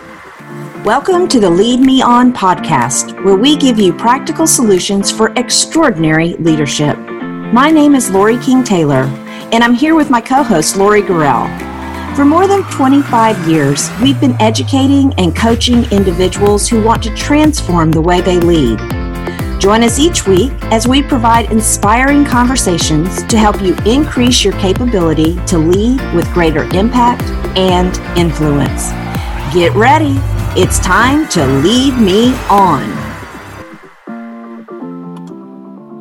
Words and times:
Welcome 0.00 1.28
to 1.28 1.38
the 1.38 1.50
Lead 1.50 1.80
Me 1.80 2.00
On 2.00 2.32
podcast, 2.32 3.22
where 3.22 3.36
we 3.36 3.54
give 3.54 3.78
you 3.78 3.92
practical 3.92 4.46
solutions 4.46 5.10
for 5.10 5.30
extraordinary 5.36 6.36
leadership. 6.36 6.96
My 7.52 7.70
name 7.70 7.94
is 7.94 8.10
Lori 8.10 8.38
King 8.38 8.64
Taylor, 8.64 9.04
and 9.52 9.62
I'm 9.62 9.74
here 9.74 9.94
with 9.94 10.08
my 10.08 10.22
co 10.22 10.42
host, 10.42 10.78
Lori 10.78 11.02
Gurrell. 11.02 11.48
For 12.16 12.24
more 12.24 12.46
than 12.46 12.62
25 12.70 13.46
years, 13.46 13.90
we've 14.00 14.18
been 14.22 14.40
educating 14.40 15.12
and 15.18 15.36
coaching 15.36 15.84
individuals 15.92 16.66
who 16.66 16.82
want 16.82 17.02
to 17.02 17.14
transform 17.14 17.90
the 17.92 18.00
way 18.00 18.22
they 18.22 18.38
lead. 18.38 18.78
Join 19.60 19.82
us 19.82 19.98
each 19.98 20.26
week 20.26 20.52
as 20.72 20.88
we 20.88 21.02
provide 21.02 21.52
inspiring 21.52 22.24
conversations 22.24 23.22
to 23.24 23.36
help 23.36 23.60
you 23.60 23.76
increase 23.84 24.42
your 24.42 24.54
capability 24.54 25.36
to 25.44 25.58
lead 25.58 26.00
with 26.14 26.26
greater 26.32 26.64
impact 26.74 27.24
and 27.58 27.98
influence. 28.18 29.09
Get 29.52 29.72
ready 29.74 30.20
it's 30.56 30.80
time 30.80 31.28
to 31.28 31.46
lead 31.46 31.94
me 31.94 32.34
on. 32.48 32.90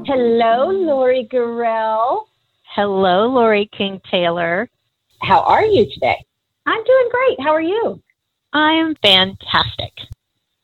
Hello, 0.08 0.72
Lori 0.72 1.28
Gurrell. 1.30 2.26
Hello, 2.64 3.28
Lori 3.28 3.70
King 3.78 4.02
Taylor. 4.10 4.68
How 5.22 5.42
are 5.42 5.64
you 5.64 5.86
today? 5.94 6.18
I'm 6.66 6.84
doing 6.84 7.10
great. 7.12 7.40
How 7.42 7.52
are 7.52 7.62
you? 7.62 8.02
I'm 8.54 8.96
fantastic. 9.04 9.94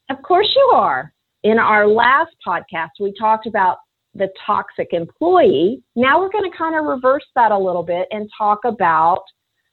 Of 0.09 0.23
course 0.23 0.51
you 0.55 0.71
are. 0.73 1.13
In 1.43 1.59
our 1.59 1.85
last 1.85 2.35
podcast, 2.45 2.89
we 2.99 3.13
talked 3.13 3.45
about 3.45 3.77
the 4.15 4.29
toxic 4.43 4.93
employee. 4.93 5.83
Now 5.95 6.19
we're 6.19 6.31
going 6.31 6.49
to 6.51 6.57
kind 6.57 6.75
of 6.75 6.85
reverse 6.85 7.25
that 7.35 7.51
a 7.51 7.57
little 7.57 7.83
bit 7.83 8.07
and 8.09 8.27
talk 8.35 8.65
about 8.65 9.21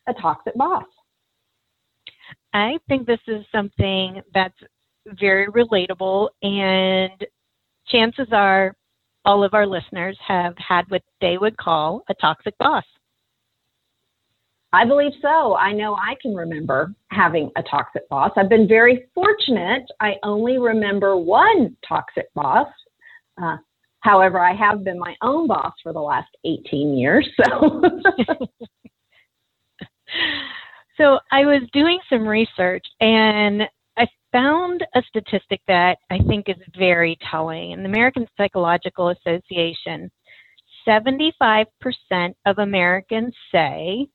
a 0.06 0.12
toxic 0.12 0.54
boss. 0.54 0.84
I 2.54 2.78
think 2.88 3.06
this 3.06 3.20
is 3.26 3.44
something 3.50 4.22
that's 4.34 4.58
very 5.06 5.46
relatable, 5.48 6.28
and 6.42 7.26
chances 7.86 8.28
are 8.32 8.74
all 9.24 9.44
of 9.44 9.54
our 9.54 9.66
listeners 9.66 10.18
have 10.26 10.54
had 10.58 10.84
what 10.88 11.02
they 11.20 11.38
would 11.38 11.56
call 11.56 12.02
a 12.08 12.14
toxic 12.14 12.56
boss. 12.58 12.84
I 14.74 14.84
believe 14.86 15.12
so. 15.20 15.54
I 15.56 15.72
know 15.72 15.94
I 15.94 16.14
can 16.20 16.34
remember 16.34 16.94
having 17.08 17.50
a 17.56 17.62
toxic 17.62 18.08
boss. 18.08 18.32
I've 18.36 18.48
been 18.48 18.66
very 18.66 19.06
fortunate. 19.14 19.84
I 20.00 20.14
only 20.22 20.58
remember 20.58 21.16
one 21.16 21.76
toxic 21.86 22.32
boss. 22.34 22.68
Uh, 23.40 23.58
however, 24.00 24.40
I 24.40 24.54
have 24.54 24.82
been 24.82 24.98
my 24.98 25.14
own 25.20 25.46
boss 25.46 25.74
for 25.82 25.92
the 25.92 26.00
last 26.00 26.30
18 26.44 26.96
years. 26.96 27.28
So. 27.36 27.82
So 30.98 31.18
I 31.30 31.44
was 31.44 31.62
doing 31.72 31.98
some 32.10 32.26
research 32.26 32.84
and 33.00 33.62
I 33.96 34.06
found 34.30 34.84
a 34.94 35.02
statistic 35.08 35.60
that 35.68 35.98
I 36.10 36.18
think 36.28 36.48
is 36.48 36.56
very 36.76 37.18
telling. 37.30 37.72
In 37.72 37.82
the 37.82 37.88
American 37.88 38.26
Psychological 38.36 39.08
Association, 39.08 40.10
75% 40.86 41.66
of 42.46 42.58
Americans 42.58 43.34
say 43.50 44.06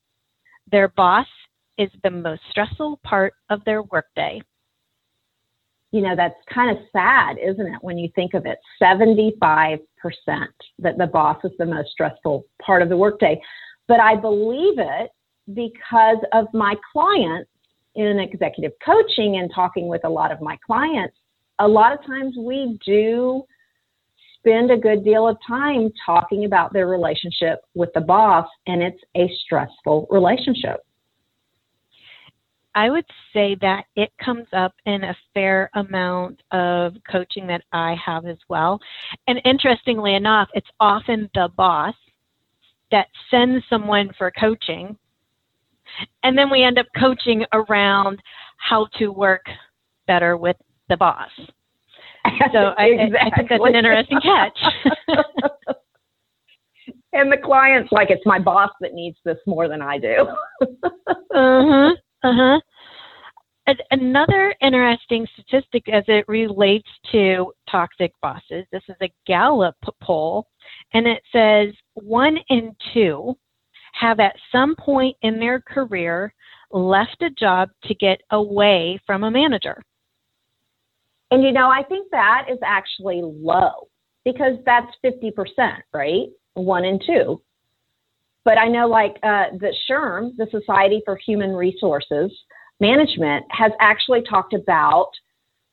their 0.72 0.90
boss 0.90 1.28
is 1.78 1.90
the 2.04 2.10
most 2.10 2.42
stressful 2.50 3.00
part 3.04 3.34
of 3.50 3.64
their 3.66 3.84
workday. 3.84 4.42
You 5.92 6.02
know, 6.02 6.16
that's 6.16 6.36
kind 6.54 6.70
of 6.70 6.84
sad, 6.92 7.38
isn't 7.42 7.66
it, 7.66 7.80
when 7.82 7.98
you 7.98 8.10
think 8.14 8.34
of 8.34 8.46
it? 8.46 8.58
75% 8.82 9.80
that 10.80 10.98
the 10.98 11.08
boss 11.08 11.38
is 11.44 11.52
the 11.58 11.66
most 11.66 11.92
stressful 11.92 12.46
part 12.62 12.82
of 12.82 12.90
the 12.90 12.98
workday. 12.98 13.40
But 13.88 14.02
I 14.02 14.16
believe 14.16 14.80
it 14.80 15.12
because 15.54 16.18
of 16.34 16.48
my 16.54 16.76
clients 16.92 17.50
in 17.96 18.20
executive 18.20 18.74
coaching 18.84 19.38
and 19.38 19.52
talking 19.54 19.88
with 19.88 20.04
a 20.06 20.10
lot 20.10 20.32
of 20.32 20.42
my 20.42 20.58
clients, 20.66 21.16
a 21.60 21.68
lot 21.68 21.94
of 21.94 22.06
times 22.06 22.36
we 22.38 22.78
do 22.86 23.44
spend 24.38 24.72
a 24.72 24.78
good 24.78 25.04
deal 25.04 25.28
of 25.28 25.38
time 25.48 25.92
talking 26.06 26.46
about 26.46 26.72
their 26.72 26.88
relationship 26.88 27.60
with 27.74 27.90
the 27.94 28.02
boss, 28.02 28.48
and 28.68 28.82
it's 28.82 29.02
a 29.16 29.30
stressful 29.44 30.08
relationship. 30.10 30.86
I 32.76 32.92
would 32.92 33.06
say 33.34 33.58
that 33.62 33.86
it 33.96 34.12
comes 34.24 34.46
up 34.54 34.76
in 34.86 35.04
a 35.04 35.18
fair 35.34 35.72
amount 35.74 36.44
of 36.52 36.94
coaching 37.10 37.48
that 37.48 37.64
I 37.74 37.96
have 38.06 38.28
as 38.28 38.38
well. 38.50 38.80
And 39.26 39.42
interestingly 39.46 40.14
enough, 40.14 40.48
it's 40.54 40.70
often 40.80 41.28
the 41.34 41.50
boss 41.58 41.96
that 42.92 43.08
sends 43.32 43.66
someone 43.68 44.12
for 44.16 44.32
coaching 44.40 44.96
and 46.24 46.38
then 46.38 46.50
we 46.50 46.64
end 46.64 46.78
up 46.78 46.88
coaching 47.00 47.46
around 47.54 48.22
how 48.58 48.88
to 48.98 49.12
work 49.12 49.46
better 50.08 50.38
with 50.38 50.58
the 50.90 50.98
boss. 50.98 51.30
So 52.52 52.74
I, 52.78 52.88
exactly. 52.88 53.20
I 53.20 53.36
think 53.38 53.50
that's 53.50 53.64
an 53.64 53.76
interesting 53.76 54.20
catch. 54.22 54.60
and 57.14 57.32
the 57.32 57.38
client's 57.38 57.90
like, 57.94 58.10
it's 58.10 58.26
my 58.26 58.38
boss 58.38 58.70
that 58.82 58.94
needs 58.94 59.18
this 59.24 59.38
more 59.46 59.70
than 59.70 59.82
I 59.82 59.98
do. 59.98 60.28
uh-huh. 60.84 61.96
Uh-huh. 62.24 62.60
Another 63.92 64.54
interesting 64.62 65.26
statistic 65.34 65.88
as 65.90 66.04
it 66.08 66.26
relates 66.28 66.90
to 67.12 67.54
toxic 67.70 68.12
bosses, 68.22 68.66
this 68.72 68.84
is 68.90 68.96
a 69.02 69.12
Gallup 69.26 69.76
poll, 70.02 70.48
and 70.94 71.08
it 71.08 71.22
says 71.32 71.74
one 71.94 72.38
in 72.50 72.76
two 72.94 73.38
have 74.00 74.20
at 74.20 74.36
some 74.52 74.76
point 74.76 75.16
in 75.22 75.40
their 75.40 75.62
career 75.62 76.34
left 76.72 77.22
a 77.22 77.30
job 77.30 77.70
to 77.84 77.96
get 77.96 78.22
away 78.32 79.00
from 79.06 79.24
a 79.24 79.32
manager. 79.32 79.84
And 81.32 81.44
you 81.44 81.52
know, 81.52 81.70
I 81.70 81.84
think 81.84 82.10
that 82.12 82.48
is 82.50 82.60
actually 82.64 83.22
low 83.24 83.88
because 84.24 84.58
that's 84.66 84.88
50%, 85.04 85.34
right? 85.94 86.28
One 86.54 86.86
and 86.86 87.02
two. 87.06 87.42
But 88.44 88.58
I 88.58 88.68
know, 88.68 88.88
like 88.88 89.16
uh, 89.24 89.46
the 89.60 89.74
SHRM, 89.90 90.38
the 90.38 90.48
Society 90.52 91.02
for 91.04 91.18
Human 91.18 91.52
Resources 91.54 92.32
Management, 92.80 93.46
has 93.50 93.72
actually 93.82 94.22
talked 94.22 94.54
about 94.54 95.12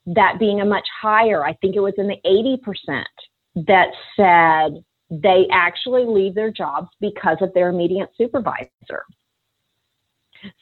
that 0.06 0.38
being 0.38 0.60
a 0.60 0.64
much 0.64 0.86
higher, 1.00 1.44
I 1.44 1.54
think 1.54 1.76
it 1.76 1.80
was 1.80 1.94
in 1.98 2.08
the 2.08 2.16
80% 2.26 3.04
that 3.66 3.88
said 4.16 4.84
they 5.22 5.46
actually 5.50 6.04
leave 6.04 6.34
their 6.34 6.50
jobs 6.50 6.88
because 7.00 7.38
of 7.40 7.52
their 7.54 7.68
immediate 7.68 8.10
supervisor. 8.16 9.04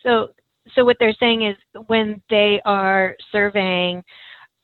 So, 0.02 0.28
so 0.74 0.84
what 0.84 0.96
they're 1.00 1.16
saying 1.18 1.46
is 1.46 1.56
when 1.86 2.22
they 2.30 2.60
are 2.64 3.16
surveying 3.30 4.02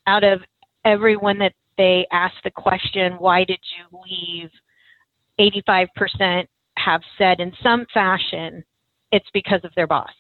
out 0.06 0.25
of 0.25 0.41
everyone 0.84 1.38
that 1.38 1.54
they 1.76 2.06
ask 2.12 2.34
the 2.44 2.50
question, 2.50 3.15
why 3.19 3.44
did 3.44 3.60
you 3.76 4.00
leave? 4.10 4.50
85% 5.41 6.47
have 6.78 7.00
said 7.16 7.41
in 7.41 7.53
some 7.62 7.87
fashion 7.94 8.65
it's 9.12 9.28
because 9.32 9.60
of 9.65 9.70
their 9.76 9.87
boss. 9.87 10.10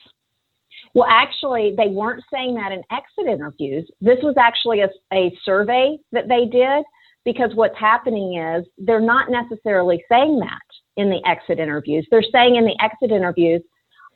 Well, 0.94 1.08
actually, 1.10 1.74
they 1.76 1.88
weren't 1.88 2.24
saying 2.32 2.54
that 2.54 2.72
in 2.72 2.82
exit 2.90 3.30
interviews. 3.30 3.88
This 4.00 4.18
was 4.22 4.36
actually 4.38 4.80
a, 4.80 4.88
a 5.12 5.36
survey 5.44 5.98
that 6.12 6.28
they 6.28 6.46
did 6.46 6.84
because 7.28 7.50
what's 7.54 7.78
happening 7.78 8.38
is 8.38 8.64
they're 8.78 9.02
not 9.02 9.30
necessarily 9.30 10.02
saying 10.10 10.38
that 10.38 10.62
in 10.96 11.10
the 11.10 11.20
exit 11.28 11.58
interviews. 11.58 12.06
They're 12.10 12.22
saying 12.22 12.56
in 12.56 12.64
the 12.64 12.74
exit 12.82 13.10
interviews, 13.10 13.60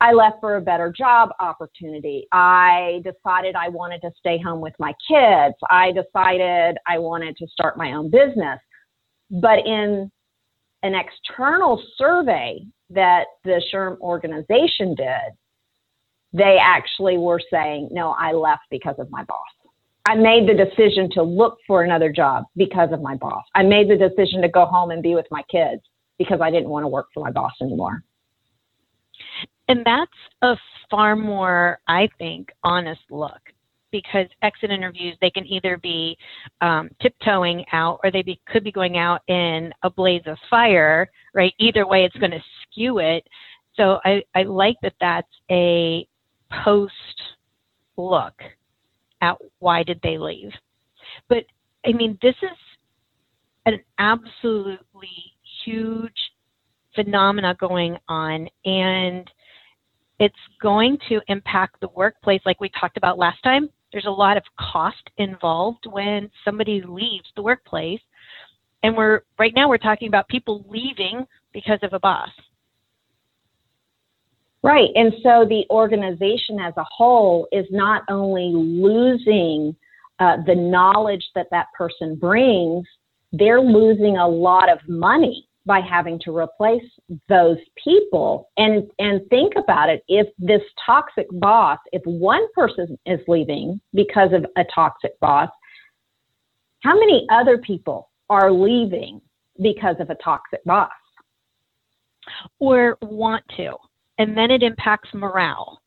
I 0.00 0.12
left 0.12 0.36
for 0.40 0.56
a 0.56 0.62
better 0.62 0.90
job 0.96 1.28
opportunity. 1.38 2.26
I 2.32 3.02
decided 3.04 3.54
I 3.54 3.68
wanted 3.68 4.00
to 4.00 4.10
stay 4.18 4.40
home 4.40 4.62
with 4.62 4.72
my 4.78 4.94
kids. 5.06 5.54
I 5.70 5.92
decided 5.92 6.78
I 6.88 6.98
wanted 6.98 7.36
to 7.36 7.46
start 7.48 7.76
my 7.76 7.92
own 7.92 8.10
business. 8.10 8.58
But 9.30 9.58
in 9.66 10.10
an 10.82 10.94
external 10.94 11.82
survey 11.98 12.64
that 12.88 13.24
the 13.44 13.60
SHRM 13.74 14.00
organization 14.00 14.94
did, 14.94 15.36
they 16.32 16.56
actually 16.58 17.18
were 17.18 17.42
saying, 17.52 17.90
no, 17.92 18.16
I 18.18 18.32
left 18.32 18.62
because 18.70 18.96
of 18.98 19.10
my 19.10 19.22
boss. 19.24 19.61
I 20.04 20.16
made 20.16 20.48
the 20.48 20.54
decision 20.54 21.08
to 21.12 21.22
look 21.22 21.58
for 21.66 21.84
another 21.84 22.10
job 22.10 22.44
because 22.56 22.90
of 22.92 23.00
my 23.00 23.16
boss. 23.16 23.44
I 23.54 23.62
made 23.62 23.88
the 23.88 23.96
decision 23.96 24.42
to 24.42 24.48
go 24.48 24.66
home 24.66 24.90
and 24.90 25.02
be 25.02 25.14
with 25.14 25.26
my 25.30 25.42
kids 25.50 25.82
because 26.18 26.40
I 26.40 26.50
didn't 26.50 26.68
want 26.68 26.84
to 26.84 26.88
work 26.88 27.06
for 27.14 27.22
my 27.22 27.30
boss 27.30 27.52
anymore. 27.60 28.02
And 29.68 29.84
that's 29.86 30.10
a 30.42 30.56
far 30.90 31.14
more, 31.14 31.78
I 31.86 32.08
think, 32.18 32.50
honest 32.64 33.00
look 33.10 33.40
because 33.92 34.26
exit 34.42 34.70
interviews 34.70 35.16
they 35.20 35.30
can 35.30 35.46
either 35.46 35.76
be 35.76 36.16
um, 36.62 36.88
tiptoeing 37.00 37.64
out 37.72 38.00
or 38.02 38.10
they 38.10 38.22
be, 38.22 38.40
could 38.46 38.64
be 38.64 38.72
going 38.72 38.96
out 38.96 39.20
in 39.28 39.72
a 39.82 39.90
blaze 39.90 40.22
of 40.26 40.36
fire 40.48 41.08
right 41.34 41.52
either 41.58 41.86
way 41.86 42.04
it's 42.04 42.16
going 42.16 42.30
to 42.30 42.42
skew 42.62 42.98
it 42.98 43.24
so 43.74 44.00
I, 44.04 44.22
I 44.34 44.44
like 44.44 44.76
that 44.82 44.94
that's 44.98 45.28
a 45.50 46.08
post 46.64 46.92
look 47.98 48.34
at 49.22 49.36
why 49.60 49.82
did 49.82 49.98
they 50.02 50.18
leave. 50.18 50.52
But 51.28 51.44
I 51.86 51.92
mean, 51.92 52.18
this 52.20 52.34
is 52.42 52.58
an 53.64 53.80
absolutely 53.98 55.32
huge 55.64 56.12
phenomena 56.94 57.56
going 57.58 57.96
on, 58.08 58.48
and 58.64 59.30
it's 60.18 60.34
going 60.60 60.98
to 61.08 61.20
impact 61.28 61.80
the 61.80 61.88
workplace, 61.96 62.40
like 62.44 62.60
we 62.60 62.70
talked 62.78 62.96
about 62.96 63.18
last 63.18 63.42
time, 63.42 63.68
There's 63.92 64.06
a 64.06 64.10
lot 64.10 64.36
of 64.36 64.42
cost 64.58 65.10
involved 65.18 65.86
when 65.90 66.30
somebody 66.44 66.82
leaves 66.86 67.30
the 67.36 67.42
workplace. 67.42 68.00
And 68.82 68.96
we're 68.96 69.20
right 69.38 69.52
now 69.54 69.68
we're 69.68 69.78
talking 69.78 70.08
about 70.08 70.28
people 70.28 70.64
leaving 70.68 71.26
because 71.52 71.78
of 71.82 71.92
a 71.92 72.00
boss. 72.00 72.30
Right. 74.62 74.90
And 74.94 75.12
so 75.22 75.44
the 75.48 75.64
organization 75.70 76.60
as 76.60 76.72
a 76.76 76.84
whole 76.84 77.48
is 77.50 77.66
not 77.70 78.02
only 78.08 78.52
losing 78.54 79.74
uh, 80.20 80.36
the 80.46 80.54
knowledge 80.54 81.24
that 81.34 81.48
that 81.50 81.66
person 81.76 82.14
brings, 82.14 82.86
they're 83.32 83.60
losing 83.60 84.18
a 84.18 84.28
lot 84.28 84.70
of 84.70 84.78
money 84.88 85.48
by 85.66 85.80
having 85.80 86.18
to 86.20 86.36
replace 86.36 86.84
those 87.28 87.58
people. 87.82 88.50
And 88.56 88.88
and 88.98 89.20
think 89.30 89.54
about 89.56 89.88
it. 89.88 90.04
If 90.08 90.28
this 90.38 90.62
toxic 90.84 91.26
boss 91.32 91.78
if 91.92 92.02
one 92.04 92.46
person 92.52 92.98
is 93.06 93.20
leaving 93.26 93.80
because 93.94 94.32
of 94.32 94.44
a 94.56 94.64
toxic 94.74 95.18
boss 95.18 95.48
how 96.82 96.98
many 96.98 97.26
other 97.30 97.58
people 97.58 98.10
are 98.28 98.50
leaving 98.50 99.20
because 99.62 99.96
of 100.00 100.10
a 100.10 100.16
toxic 100.16 100.64
boss? 100.64 100.90
Or 102.58 102.98
want 103.02 103.44
to 103.56 103.76
and 104.18 104.36
then 104.36 104.50
it 104.50 104.62
impacts 104.62 105.08
morale 105.14 105.82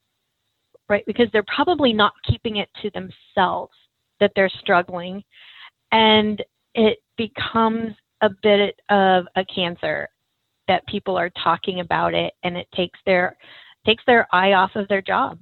right? 0.90 1.04
Because 1.06 1.28
they're 1.32 1.46
probably 1.54 1.94
not 1.94 2.14
keeping 2.30 2.58
it 2.58 2.70
to 2.82 2.90
themselves 2.92 3.74
that 4.20 4.32
they're 4.36 4.52
struggling 4.62 5.24
and 5.92 6.44
it 6.74 7.00
becomes 7.18 7.94
a 8.22 8.30
bit 8.42 8.80
of 8.90 9.26
a 9.36 9.46
cancer 9.54 10.08
that 10.68 10.86
people 10.88 11.18
are 11.18 11.32
talking 11.44 11.80
about 11.80 12.14
it 12.14 12.34
and 12.44 12.58
it 12.58 12.68
takes 12.76 13.00
their 13.06 13.38
takes 13.86 14.04
their 14.08 14.28
eye 14.34 14.54
off 14.54 14.72
of 14.76 14.88
their 14.88 15.02
job. 15.02 15.40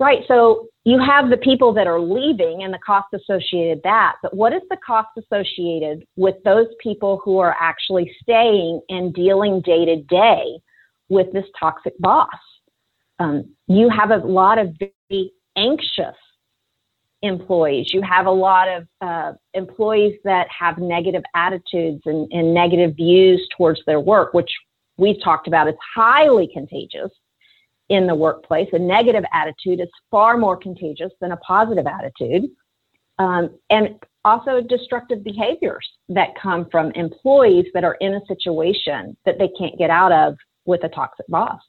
Right 0.00 0.24
so 0.26 0.66
you 0.84 0.98
have 0.98 1.30
the 1.30 1.36
people 1.38 1.72
that 1.74 1.86
are 1.86 2.00
leaving 2.00 2.64
and 2.64 2.74
the 2.74 2.78
cost 2.84 3.06
associated 3.14 3.80
that 3.84 4.16
but 4.22 4.34
what 4.34 4.52
is 4.52 4.62
the 4.68 4.76
cost 4.84 5.08
associated 5.16 6.04
with 6.16 6.34
those 6.44 6.66
people 6.82 7.20
who 7.24 7.38
are 7.38 7.56
actually 7.60 8.10
staying 8.20 8.80
and 8.88 9.14
dealing 9.14 9.60
day 9.60 9.84
to 9.84 10.02
day 10.02 10.60
with 11.14 11.32
this 11.32 11.46
toxic 11.58 11.94
boss 11.98 12.28
um, 13.18 13.54
you 13.68 13.88
have 13.88 14.10
a 14.10 14.16
lot 14.16 14.58
of 14.58 14.74
very 14.78 15.32
anxious 15.56 16.16
employees. 17.22 17.92
You 17.92 18.02
have 18.02 18.26
a 18.26 18.30
lot 18.30 18.68
of 18.68 18.86
uh, 19.00 19.32
employees 19.54 20.18
that 20.24 20.46
have 20.56 20.78
negative 20.78 21.22
attitudes 21.34 22.02
and, 22.04 22.30
and 22.32 22.52
negative 22.52 22.96
views 22.96 23.46
towards 23.56 23.80
their 23.86 24.00
work, 24.00 24.34
which 24.34 24.50
we've 24.96 25.22
talked 25.22 25.48
about 25.48 25.68
is 25.68 25.74
highly 25.94 26.48
contagious 26.52 27.10
in 27.88 28.06
the 28.06 28.14
workplace. 28.14 28.68
A 28.72 28.78
negative 28.78 29.24
attitude 29.32 29.80
is 29.80 29.88
far 30.10 30.36
more 30.36 30.56
contagious 30.56 31.12
than 31.20 31.32
a 31.32 31.36
positive 31.38 31.86
attitude. 31.86 32.50
Um, 33.18 33.56
and 33.70 33.90
also 34.24 34.60
destructive 34.60 35.22
behaviors 35.22 35.86
that 36.08 36.30
come 36.40 36.66
from 36.70 36.90
employees 36.92 37.66
that 37.74 37.84
are 37.84 37.96
in 38.00 38.14
a 38.14 38.26
situation 38.26 39.16
that 39.24 39.38
they 39.38 39.48
can't 39.56 39.78
get 39.78 39.90
out 39.90 40.10
of 40.10 40.36
with 40.64 40.84
a 40.84 40.88
toxic 40.88 41.26
boss. 41.28 41.60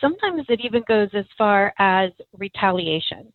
Sometimes 0.00 0.44
it 0.48 0.60
even 0.64 0.82
goes 0.88 1.08
as 1.14 1.24
far 1.38 1.72
as 1.78 2.10
retaliation 2.36 3.32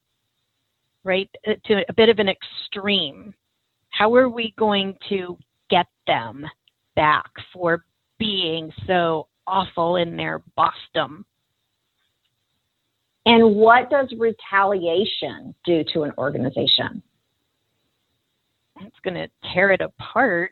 right, 1.07 1.29
uh, 1.47 1.53
to 1.65 1.83
a 1.89 1.93
bit 1.93 2.09
of 2.09 2.19
an 2.19 2.27
extreme. 2.29 3.33
How 3.89 4.13
are 4.13 4.29
we 4.29 4.53
going 4.59 4.95
to 5.09 5.37
get 5.71 5.87
them 6.05 6.45
back 6.95 7.29
for 7.53 7.85
being 8.19 8.71
so 8.85 9.27
awful 9.47 9.95
in 9.95 10.15
their 10.15 10.43
bossdom? 10.57 11.23
And 13.25 13.55
what 13.55 13.89
does 13.89 14.13
retaliation 14.17 15.55
do 15.65 15.83
to 15.93 16.03
an 16.03 16.11
organization? 16.17 17.01
It's 18.81 18.99
going 19.03 19.15
to 19.15 19.27
tear 19.53 19.71
it 19.71 19.81
apart. 19.81 20.51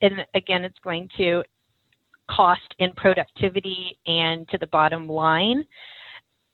And 0.00 0.26
again, 0.34 0.64
it's 0.64 0.78
going 0.82 1.08
to 1.18 1.44
cost 2.30 2.74
in 2.78 2.92
productivity 2.92 3.98
and 4.06 4.48
to 4.48 4.58
the 4.58 4.66
bottom 4.68 5.08
line. 5.08 5.64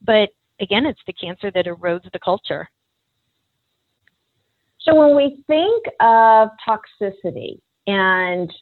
But 0.03 0.31
again, 0.61 0.87
it's 0.87 1.01
the 1.07 1.13
cancer 1.13 1.51
that 1.53 1.67
erodes 1.67 2.11
the 2.13 2.19
culture. 2.19 2.69
So 4.81 4.95
when 4.95 5.17
we 5.17 5.43
think 5.47 5.85
of 6.01 6.49
toxicity 6.67 7.61
and 7.87 8.53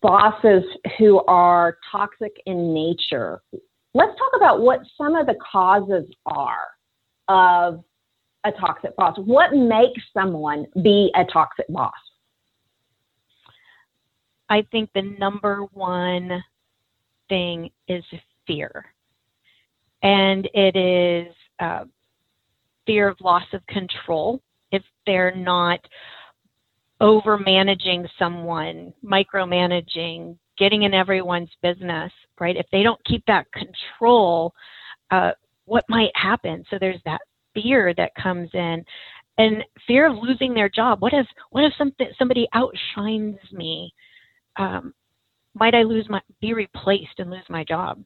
bosses 0.00 0.64
who 0.98 1.20
are 1.26 1.78
toxic 1.92 2.32
in 2.46 2.74
nature, 2.74 3.40
let's 3.94 4.18
talk 4.18 4.32
about 4.36 4.60
what 4.60 4.80
some 4.98 5.14
of 5.14 5.26
the 5.26 5.36
causes 5.52 6.04
are 6.26 6.66
of 7.28 7.84
a 8.44 8.52
toxic 8.52 8.96
boss. 8.96 9.16
What 9.18 9.52
makes 9.52 10.02
someone 10.12 10.66
be 10.82 11.12
a 11.14 11.24
toxic 11.24 11.66
boss? 11.68 11.92
I 14.48 14.62
think 14.70 14.90
the 14.94 15.02
number 15.18 15.62
one 15.72 16.42
thing 17.28 17.70
is 17.88 18.04
fear. 18.46 18.86
And 20.02 20.48
it 20.54 20.76
is 20.76 21.34
uh, 21.58 21.84
fear 22.86 23.08
of 23.08 23.20
loss 23.20 23.44
of 23.52 23.66
control 23.66 24.40
if 24.72 24.82
they're 25.06 25.34
not 25.34 25.80
over 27.00 27.38
managing 27.38 28.06
someone, 28.18 28.92
micromanaging, 29.04 30.36
getting 30.58 30.84
in 30.84 30.94
everyone's 30.94 31.50
business, 31.62 32.12
right? 32.40 32.56
If 32.56 32.66
they 32.72 32.82
don't 32.82 33.04
keep 33.04 33.24
that 33.26 33.46
control, 33.52 34.54
uh, 35.10 35.32
what 35.66 35.84
might 35.88 36.12
happen? 36.14 36.64
So 36.70 36.78
there's 36.80 37.00
that 37.04 37.20
fear 37.54 37.92
that 37.96 38.14
comes 38.14 38.48
in, 38.54 38.84
and 39.38 39.62
fear 39.86 40.10
of 40.10 40.16
losing 40.16 40.54
their 40.54 40.68
job. 40.68 41.02
What 41.02 41.12
if 41.12 41.26
what 41.50 41.64
if 41.64 41.72
something 41.76 42.08
somebody 42.18 42.48
outshines 42.54 43.38
me? 43.52 43.92
Um, 44.58 44.94
might 45.54 45.74
I 45.74 45.82
lose 45.82 46.06
my 46.08 46.20
be 46.40 46.54
replaced 46.54 47.18
and 47.18 47.30
lose 47.30 47.44
my 47.48 47.64
job? 47.64 48.02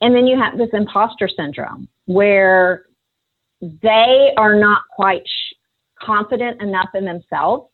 And 0.00 0.14
then 0.14 0.26
you 0.26 0.38
have 0.38 0.56
this 0.56 0.70
imposter 0.72 1.28
syndrome 1.28 1.88
where 2.06 2.86
they 3.60 4.32
are 4.36 4.58
not 4.58 4.82
quite 4.94 5.22
confident 6.00 6.62
enough 6.62 6.88
in 6.94 7.04
themselves. 7.04 7.68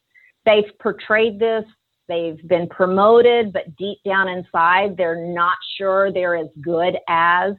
They've 0.44 0.76
portrayed 0.80 1.38
this, 1.38 1.64
they've 2.08 2.46
been 2.48 2.68
promoted, 2.68 3.52
but 3.52 3.76
deep 3.76 3.98
down 4.04 4.28
inside, 4.28 4.96
they're 4.96 5.26
not 5.26 5.56
sure 5.76 6.12
they're 6.12 6.36
as 6.36 6.48
good 6.60 6.96
as 7.08 7.52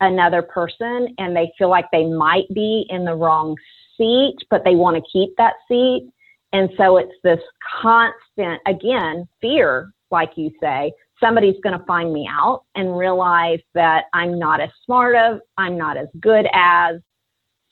another 0.00 0.42
person, 0.42 1.14
and 1.18 1.34
they 1.34 1.50
feel 1.56 1.70
like 1.70 1.86
they 1.90 2.04
might 2.04 2.48
be 2.52 2.86
in 2.90 3.04
the 3.04 3.14
wrong 3.14 3.56
seat, 3.96 4.36
but 4.50 4.62
they 4.64 4.74
want 4.74 4.96
to 4.96 5.02
keep 5.10 5.34
that 5.36 5.54
seat. 5.68 6.10
And 6.54 6.70
so 6.78 6.98
it's 6.98 7.12
this 7.24 7.40
constant, 7.82 8.62
again, 8.66 9.28
fear, 9.40 9.92
like 10.10 10.30
you 10.36 10.52
say, 10.62 10.92
somebody's 11.18 11.60
going 11.64 11.76
to 11.76 11.84
find 11.84 12.12
me 12.12 12.28
out 12.30 12.62
and 12.76 12.96
realize 12.96 13.58
that 13.74 14.04
I'm 14.14 14.38
not 14.38 14.60
as 14.60 14.70
smart 14.86 15.16
of, 15.16 15.40
I'm 15.58 15.76
not 15.76 15.96
as 15.96 16.06
good 16.20 16.46
as, 16.54 17.00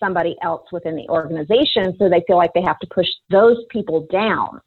somebody 0.01 0.35
else 0.43 0.67
within 0.73 0.97
the 0.97 1.09
organization 1.09 1.95
so 1.97 2.09
they 2.09 2.25
feel 2.27 2.37
like 2.37 2.53
they 2.55 2.62
have 2.62 2.81
to 2.81 2.89
push 2.93 3.07
those 3.31 3.59
people 3.71 4.05
down. 4.11 4.61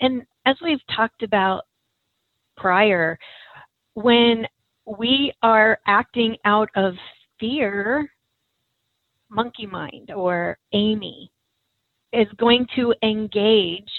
And 0.00 0.22
as 0.46 0.56
we've 0.60 0.84
talked 0.96 1.22
about 1.22 1.62
prior, 2.56 3.16
when 3.94 4.48
we 4.84 5.32
are 5.44 5.78
acting 5.86 6.36
out 6.44 6.70
of 6.74 6.94
fear, 7.38 8.10
monkey 9.30 9.66
mind 9.66 10.10
or 10.10 10.58
Amy 10.72 11.30
is 12.14 12.28
going 12.36 12.66
to 12.76 12.94
engage 13.02 13.90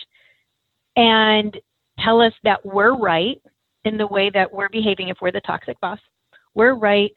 and 0.96 1.56
tell 2.00 2.22
us 2.22 2.34
that 2.44 2.66
we're 2.66 2.96
right 2.96 3.42
in 3.84 3.98
the 3.98 4.08
way 4.08 4.30
that 4.34 4.52
we're 4.52 4.70
behaving 4.70 5.10
if 5.10 5.18
we're 5.22 5.32
the 5.32 5.42
toxic 5.42 5.80
boss. 5.82 6.00
We're 6.54 6.76
right 6.76 7.12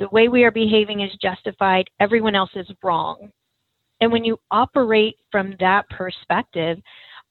the 0.00 0.08
way 0.08 0.28
we 0.28 0.44
are 0.44 0.50
behaving 0.50 1.02
is 1.02 1.10
justified, 1.22 1.88
everyone 2.00 2.34
else 2.34 2.50
is 2.56 2.66
wrong. 2.82 3.30
And 4.00 4.10
when 4.10 4.24
you 4.24 4.40
operate 4.50 5.16
from 5.30 5.54
that 5.60 5.88
perspective, 5.90 6.78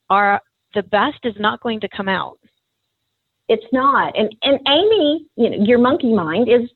our 0.09 0.39
the 0.75 0.83
best 0.83 1.17
is 1.23 1.33
not 1.39 1.61
going 1.61 1.79
to 1.79 1.89
come 1.89 2.07
out. 2.07 2.37
It's 3.49 3.65
not. 3.73 4.15
And 4.15 4.33
and 4.43 4.59
Amy, 4.67 5.25
you 5.35 5.49
know, 5.49 5.65
your 5.65 5.79
monkey 5.79 6.13
mind 6.13 6.47
is 6.47 6.69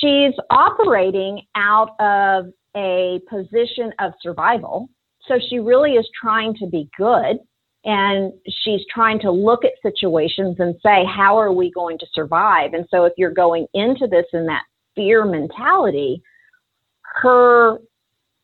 she's 0.00 0.32
operating 0.50 1.42
out 1.56 2.00
of 2.00 2.52
a 2.76 3.20
position 3.28 3.92
of 3.98 4.12
survival. 4.22 4.88
So 5.28 5.34
she 5.50 5.58
really 5.58 5.92
is 5.92 6.08
trying 6.20 6.54
to 6.56 6.66
be 6.66 6.88
good 6.96 7.38
and 7.84 8.32
she's 8.64 8.80
trying 8.92 9.20
to 9.20 9.30
look 9.30 9.64
at 9.64 9.72
situations 9.80 10.56
and 10.58 10.74
say, 10.82 11.04
how 11.04 11.38
are 11.38 11.52
we 11.52 11.70
going 11.70 11.98
to 11.98 12.06
survive? 12.12 12.74
And 12.74 12.84
so 12.90 13.04
if 13.04 13.12
you're 13.16 13.32
going 13.32 13.66
into 13.74 14.08
this 14.08 14.26
in 14.32 14.44
that 14.46 14.62
fear 14.96 15.24
mentality, 15.24 16.20
her 17.22 17.78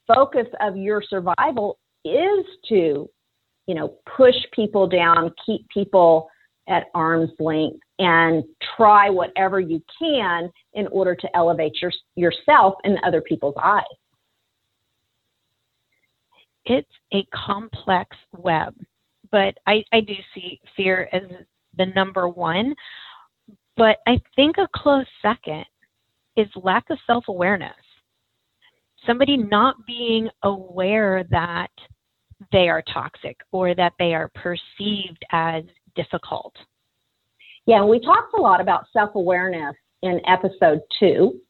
focus 0.06 0.46
of 0.60 0.76
your 0.76 1.02
survival 1.02 1.78
is 2.04 2.44
to, 2.68 3.08
you 3.66 3.74
know, 3.74 3.94
push 4.16 4.34
people 4.52 4.86
down, 4.88 5.32
keep 5.44 5.68
people 5.70 6.28
at 6.68 6.84
arm's 6.94 7.32
length, 7.40 7.80
and 7.98 8.44
try 8.76 9.10
whatever 9.10 9.58
you 9.58 9.82
can 9.98 10.50
in 10.74 10.86
order 10.88 11.16
to 11.16 11.28
elevate 11.36 11.72
your, 11.82 11.90
yourself 12.14 12.74
in 12.84 12.96
other 13.04 13.20
people's 13.20 13.54
eyes. 13.62 13.82
It's 16.64 16.90
a 17.12 17.26
complex 17.34 18.16
web, 18.32 18.74
but 19.30 19.54
I, 19.66 19.84
I 19.92 20.00
do 20.00 20.14
see 20.34 20.60
fear 20.76 21.08
as 21.12 21.22
the 21.76 21.86
number 21.86 22.28
one. 22.28 22.74
But 23.76 23.98
I 24.06 24.20
think 24.36 24.58
a 24.58 24.68
close 24.74 25.06
second 25.22 25.64
is 26.36 26.46
lack 26.62 26.84
of 26.90 26.98
self 27.06 27.24
awareness. 27.28 27.72
Somebody 29.06 29.36
not 29.36 29.76
being 29.86 30.28
aware 30.44 31.24
that 31.30 31.70
they 32.52 32.68
are 32.68 32.82
toxic 32.92 33.36
or 33.50 33.74
that 33.74 33.92
they 33.98 34.14
are 34.14 34.30
perceived 34.34 35.24
as 35.32 35.64
difficult. 35.94 36.54
Yeah, 37.66 37.84
we 37.84 38.00
talked 38.00 38.34
a 38.34 38.40
lot 38.40 38.60
about 38.60 38.84
self 38.92 39.14
awareness 39.14 39.74
in 40.02 40.20
episode 40.26 40.80
two, 40.98 41.40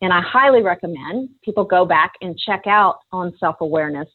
and 0.00 0.12
I 0.12 0.20
highly 0.20 0.62
recommend 0.62 1.30
people 1.44 1.64
go 1.64 1.84
back 1.84 2.12
and 2.20 2.38
check 2.38 2.66
out 2.66 2.98
on 3.12 3.34
self 3.38 3.56
awareness. 3.60 4.08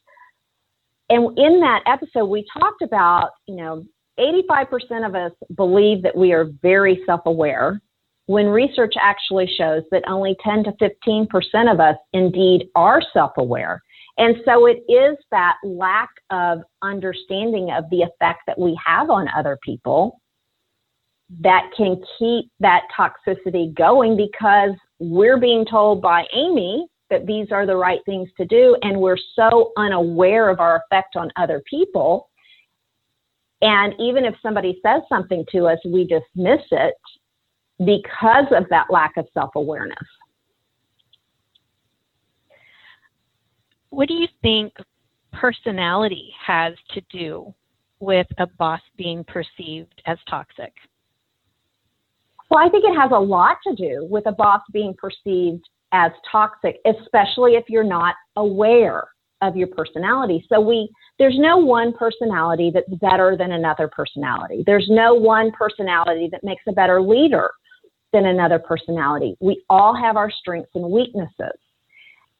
And 1.12 1.38
in 1.38 1.60
that 1.60 1.82
episode, 1.86 2.24
we 2.24 2.42
talked 2.58 2.80
about, 2.80 3.32
you 3.46 3.56
know, 3.56 3.84
85% 4.18 5.06
of 5.06 5.14
us 5.14 5.32
believe 5.56 6.02
that 6.02 6.16
we 6.16 6.32
are 6.32 6.46
very 6.62 7.02
self 7.04 7.20
aware, 7.26 7.82
when 8.26 8.46
research 8.46 8.94
actually 8.98 9.46
shows 9.58 9.82
that 9.90 10.04
only 10.08 10.34
10 10.42 10.64
to 10.64 10.72
15% 10.80 11.70
of 11.70 11.80
us 11.80 11.96
indeed 12.14 12.66
are 12.74 13.02
self 13.12 13.32
aware. 13.36 13.82
And 14.16 14.36
so 14.46 14.64
it 14.64 14.82
is 14.88 15.18
that 15.30 15.56
lack 15.62 16.08
of 16.30 16.60
understanding 16.80 17.70
of 17.70 17.84
the 17.90 18.02
effect 18.02 18.40
that 18.46 18.58
we 18.58 18.78
have 18.84 19.10
on 19.10 19.28
other 19.36 19.58
people 19.62 20.18
that 21.40 21.70
can 21.76 22.02
keep 22.18 22.50
that 22.60 22.84
toxicity 22.98 23.74
going 23.74 24.16
because 24.16 24.70
we're 24.98 25.38
being 25.38 25.66
told 25.66 26.00
by 26.00 26.24
Amy 26.34 26.86
that 27.12 27.26
these 27.26 27.52
are 27.52 27.66
the 27.66 27.76
right 27.76 28.00
things 28.06 28.28
to 28.38 28.46
do, 28.46 28.76
and 28.82 28.98
we're 28.98 29.18
so 29.36 29.72
unaware 29.76 30.48
of 30.48 30.58
our 30.58 30.82
effect 30.82 31.14
on 31.14 31.30
other 31.36 31.62
people. 31.68 32.30
And 33.60 33.94
even 34.00 34.24
if 34.24 34.34
somebody 34.42 34.80
says 34.84 35.02
something 35.08 35.44
to 35.52 35.66
us, 35.66 35.78
we 35.84 36.04
dismiss 36.04 36.62
it 36.72 36.94
because 37.78 38.46
of 38.50 38.64
that 38.70 38.86
lack 38.90 39.16
of 39.18 39.26
self 39.34 39.50
awareness. 39.54 39.98
What 43.90 44.08
do 44.08 44.14
you 44.14 44.26
think 44.40 44.72
personality 45.32 46.32
has 46.44 46.72
to 46.94 47.02
do 47.10 47.54
with 48.00 48.26
a 48.38 48.46
boss 48.46 48.80
being 48.96 49.22
perceived 49.24 50.00
as 50.06 50.16
toxic? 50.28 50.72
Well, 52.50 52.66
I 52.66 52.70
think 52.70 52.84
it 52.84 52.98
has 52.98 53.10
a 53.14 53.20
lot 53.20 53.58
to 53.66 53.74
do 53.74 54.06
with 54.10 54.26
a 54.26 54.32
boss 54.32 54.62
being 54.72 54.94
perceived 54.94 55.64
as 55.92 56.10
toxic, 56.30 56.78
especially 56.86 57.52
if 57.52 57.64
you're 57.68 57.84
not 57.84 58.14
aware 58.36 59.04
of 59.42 59.56
your 59.56 59.68
personality. 59.68 60.44
So 60.48 60.60
we 60.60 60.88
there's 61.18 61.38
no 61.38 61.58
one 61.58 61.92
personality 61.92 62.70
that's 62.72 62.88
better 63.00 63.36
than 63.36 63.52
another 63.52 63.88
personality. 63.88 64.62
There's 64.66 64.88
no 64.88 65.14
one 65.14 65.52
personality 65.52 66.28
that 66.32 66.42
makes 66.42 66.62
a 66.68 66.72
better 66.72 67.02
leader 67.02 67.50
than 68.12 68.26
another 68.26 68.58
personality. 68.58 69.36
We 69.40 69.62
all 69.68 69.94
have 69.94 70.16
our 70.16 70.30
strengths 70.30 70.70
and 70.74 70.90
weaknesses. 70.90 71.58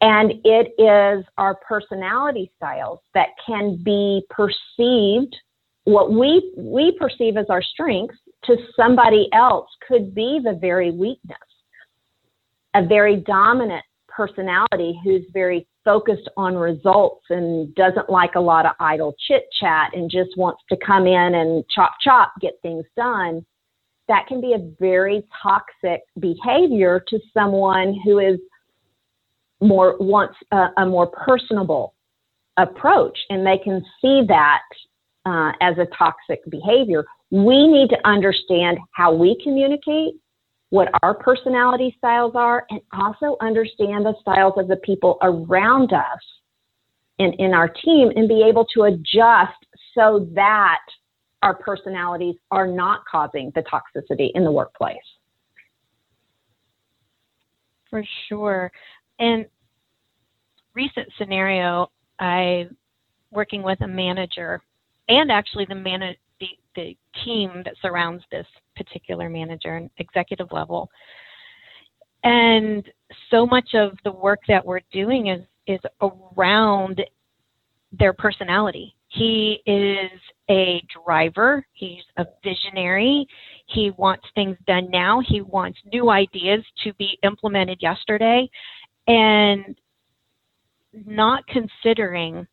And 0.01 0.33
it 0.45 0.73
is 0.79 1.25
our 1.39 1.55
personality 1.67 2.51
styles 2.57 2.99
that 3.15 3.29
can 3.47 3.81
be 3.85 4.23
perceived, 4.31 5.37
what 5.85 6.13
we, 6.13 6.53
we 6.57 6.97
perceive 6.99 7.37
as 7.37 7.47
our 7.49 7.63
strengths 7.63 8.17
to 8.45 8.57
somebody 8.77 9.29
else 9.33 9.69
could 9.87 10.13
be 10.15 10.41
the 10.43 10.59
very 10.61 10.91
weakness. 10.91 11.39
A 12.75 12.85
very 12.85 13.17
dominant 13.17 13.85
personality 14.09 14.99
who's 15.05 15.23
very 15.33 15.67
focused 15.85 16.29
on 16.37 16.55
results 16.55 17.25
and 17.31 17.75
doesn't 17.75 18.09
like 18.09 18.35
a 18.35 18.41
lot 18.41 18.67
of 18.67 18.73
idle 18.79 19.15
chit 19.27 19.45
chat 19.61 19.91
and 19.95 20.11
just 20.11 20.37
wants 20.37 20.63
to 20.69 20.77
come 20.85 21.07
in 21.07 21.35
and 21.35 21.65
chop 21.75 21.95
chop 22.01 22.33
get 22.41 22.53
things 22.63 22.85
done 22.97 23.45
that 24.09 24.27
can 24.27 24.41
be 24.41 24.53
a 24.53 24.71
very 24.81 25.23
toxic 25.43 26.03
behavior 26.19 27.03
to 27.09 27.19
someone 27.33 27.99
who 28.05 28.19
is 28.19 28.39
more 29.61 29.97
wants 29.99 30.35
a, 30.53 30.69
a 30.79 30.87
more 30.87 31.07
personable 31.07 31.95
approach 32.57 33.19
and 33.31 33.47
they 33.47 33.59
can 33.63 33.83
see 34.01 34.23
that 34.27 34.63
uh, 35.25 35.53
as 35.61 35.79
a 35.79 35.87
toxic 35.97 36.41
behavior. 36.51 37.05
We 37.31 37.67
need 37.67 37.89
to 37.91 37.97
understand 38.05 38.79
how 38.95 39.15
we 39.15 39.39
communicate 39.43 40.15
what 40.73 40.89
our 41.03 41.13
personality 41.13 41.95
styles 41.99 42.33
are 42.35 42.65
and 42.71 42.81
also 42.95 43.37
understand 43.43 44.07
the 44.07 44.15
styles 44.23 44.55
of 44.57 44.69
the 44.69 44.77
people 44.77 45.19
around 45.21 45.93
us 45.93 46.21
and 47.19 47.35
in 47.35 47.53
our 47.53 47.69
team 47.69 48.11
and 48.17 48.27
be 48.27 48.43
able 48.49 48.65
to 48.65 48.85
adjust 48.85 49.53
so 49.95 50.27
that 50.35 50.81
our 51.43 51.55
personalities 51.55 52.37
are 52.51 52.67
not 52.67 53.03
causing 53.05 53.53
the 53.55 53.63
toxicity 53.65 54.31
in 54.35 54.45
the 54.45 54.51
workplace. 54.51 54.97
For 57.91 58.03
sure. 58.31 58.73
And 59.19 59.45
recent 60.73 61.07
scenario, 61.19 61.91
I 62.19 62.71
working 63.31 63.63
with 63.63 63.83
a 63.83 63.89
manager 63.89 64.63
and 65.11 65.31
actually 65.31 65.67
the 65.69 65.75
man 65.75 66.15
the, 66.75 66.97
team 67.25 67.63
that 67.65 67.75
surrounds 67.83 68.25
this 68.33 68.47
particular 68.75 69.29
manager 69.29 69.77
and 69.77 69.91
executive 69.99 70.51
level. 70.51 70.89
And 72.25 72.83
so 73.31 73.47
much 73.47 73.75
of 73.75 73.93
the 74.03 74.11
work 74.11 74.41
that 74.49 74.65
we're 74.65 74.81
doing 74.93 75.29
is 75.29 75.41
is 75.67 75.81
around 76.01 77.01
their 77.93 78.15
personality 78.15 78.97
he 79.13 79.61
is 79.67 80.21
a 80.51 80.83
driver. 81.05 81.67
He's 81.75 82.03
a 82.17 82.25
visionary. 82.43 83.27
He 83.67 83.91
wants 83.99 84.25
things 84.35 84.57
done 84.67 84.89
now. 84.91 85.21
He 85.27 85.43
wants 85.43 85.79
new 85.93 86.09
ideas 86.11 86.65
to 86.85 86.95
be 86.95 87.19
implemented 87.23 87.79
yesterday. 87.83 88.49
And 89.07 89.77
not 91.07 91.45
considering 91.47 92.47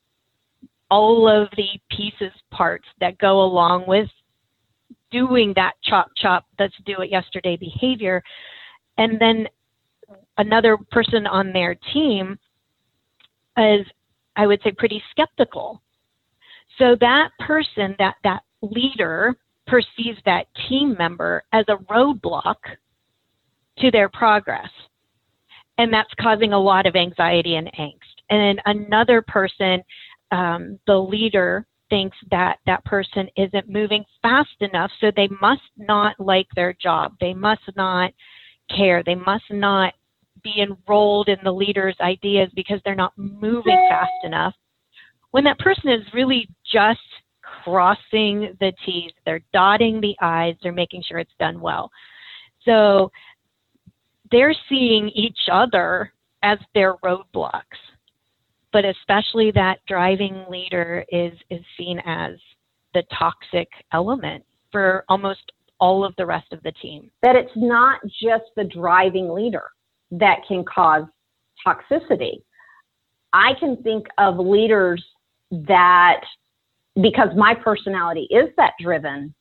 all 0.89 1.27
of 1.27 1.49
the 1.57 1.67
pieces, 1.95 2.33
parts 2.51 2.85
that 2.99 3.17
go 3.17 3.41
along 3.41 3.85
with 3.87 4.09
doing 5.11 5.53
that 5.55 5.73
chop 5.83 6.07
chop, 6.15 6.45
let's 6.59 6.75
do 6.85 7.01
it 7.01 7.11
yesterday 7.11 7.57
behavior. 7.57 8.23
And 8.97 9.19
then 9.19 9.47
another 10.37 10.77
person 10.91 11.27
on 11.27 11.51
their 11.53 11.75
team 11.93 12.37
is, 13.57 13.85
I 14.35 14.47
would 14.47 14.61
say, 14.63 14.71
pretty 14.71 15.01
skeptical 15.11 15.81
so 16.79 16.95
that 17.01 17.29
person, 17.39 17.95
that, 17.99 18.15
that 18.23 18.43
leader, 18.61 19.35
perceives 19.67 20.17
that 20.25 20.47
team 20.67 20.95
member 20.97 21.43
as 21.53 21.65
a 21.67 21.75
roadblock 21.91 22.55
to 23.79 23.91
their 23.91 24.09
progress. 24.09 24.69
And 25.77 25.93
that's 25.93 26.09
causing 26.19 26.53
a 26.53 26.59
lot 26.59 26.85
of 26.85 26.95
anxiety 26.95 27.55
and 27.55 27.69
angst. 27.79 28.23
And 28.29 28.57
then 28.57 28.63
another 28.65 29.21
person, 29.21 29.83
um, 30.31 30.79
the 30.87 30.97
leader, 30.97 31.65
thinks 31.89 32.17
that 32.29 32.59
that 32.67 32.85
person 32.85 33.27
isn't 33.35 33.67
moving 33.67 34.05
fast 34.21 34.55
enough, 34.59 34.91
so 35.01 35.11
they 35.15 35.27
must 35.41 35.61
not 35.77 36.15
like 36.19 36.45
their 36.55 36.71
job. 36.73 37.13
They 37.19 37.33
must 37.33 37.63
not 37.75 38.11
care. 38.69 39.01
They 39.03 39.15
must 39.15 39.45
not 39.49 39.93
be 40.43 40.61
enrolled 40.61 41.29
in 41.29 41.37
the 41.43 41.51
leader's 41.51 41.95
ideas 41.99 42.49
because 42.55 42.79
they're 42.85 42.93
not 42.93 43.17
moving 43.17 43.87
fast 43.89 44.11
enough 44.23 44.53
when 45.31 45.43
that 45.43 45.59
person 45.59 45.89
is 45.89 46.01
really 46.13 46.47
just 46.71 46.99
crossing 47.63 48.55
the 48.59 48.71
T's, 48.85 49.11
they're 49.25 49.41
dotting 49.53 50.01
the 50.01 50.15
I's, 50.21 50.55
they're 50.61 50.71
making 50.71 51.03
sure 51.07 51.19
it's 51.19 51.31
done 51.39 51.59
well. 51.59 51.91
So 52.63 53.11
they're 54.31 54.55
seeing 54.67 55.09
each 55.09 55.37
other 55.51 56.13
as 56.43 56.57
their 56.73 56.95
roadblocks. 56.97 57.61
But 58.71 58.85
especially 58.85 59.51
that 59.51 59.79
driving 59.87 60.45
leader 60.49 61.05
is, 61.09 61.33
is 61.49 61.61
seen 61.77 61.99
as 62.05 62.33
the 62.93 63.03
toxic 63.17 63.67
element 63.93 64.43
for 64.71 65.03
almost 65.09 65.51
all 65.79 66.03
of 66.03 66.13
the 66.17 66.25
rest 66.25 66.51
of 66.51 66.61
the 66.63 66.71
team. 66.73 67.09
That 67.23 67.35
it's 67.35 67.51
not 67.55 67.99
just 68.21 68.45
the 68.55 68.65
driving 68.65 69.29
leader 69.29 69.63
that 70.11 70.39
can 70.47 70.63
cause 70.65 71.05
toxicity. 71.65 72.41
I 73.33 73.53
can 73.59 73.77
think 73.83 74.07
of 74.17 74.37
leaders 74.37 75.03
that 75.51 76.21
because 77.01 77.29
my 77.35 77.53
personality 77.53 78.27
is 78.29 78.49
that 78.57 78.73
driven 78.81 79.33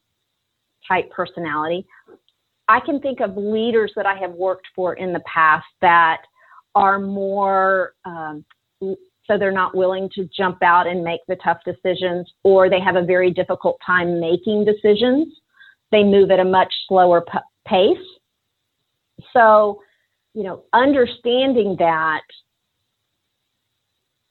type 0.87 1.11
personality, 1.11 1.87
I 2.69 2.81
can 2.81 3.01
think 3.01 3.21
of 3.21 3.37
leaders 3.37 3.93
that 3.97 4.07
I 4.07 4.15
have 4.17 4.33
worked 4.33 4.67
for 4.75 4.95
in 4.95 5.13
the 5.13 5.21
past 5.21 5.67
that 5.81 6.23
are 6.75 6.99
more, 6.99 7.95
um, 8.05 8.45
so 9.29 9.39
they're 9.39 9.53
not 9.53 9.77
willing 9.77 10.09
to 10.15 10.29
jump 10.37 10.63
out 10.63 10.87
and 10.87 11.05
make 11.05 11.21
the 11.29 11.37
tough 11.37 11.59
decisions, 11.65 12.33
or 12.43 12.69
they 12.69 12.81
have 12.81 12.97
a 12.97 13.05
very 13.05 13.31
difficult 13.31 13.79
time 13.85 14.19
making 14.19 14.65
decisions. 14.65 15.29
they 15.91 16.05
move 16.05 16.31
at 16.31 16.39
a 16.39 16.45
much 16.45 16.71
slower 16.87 17.23
p- 17.23 17.39
pace. 17.67 18.07
So, 19.33 19.81
you 20.35 20.43
know, 20.43 20.65
understanding 20.75 21.77
that 21.79 22.21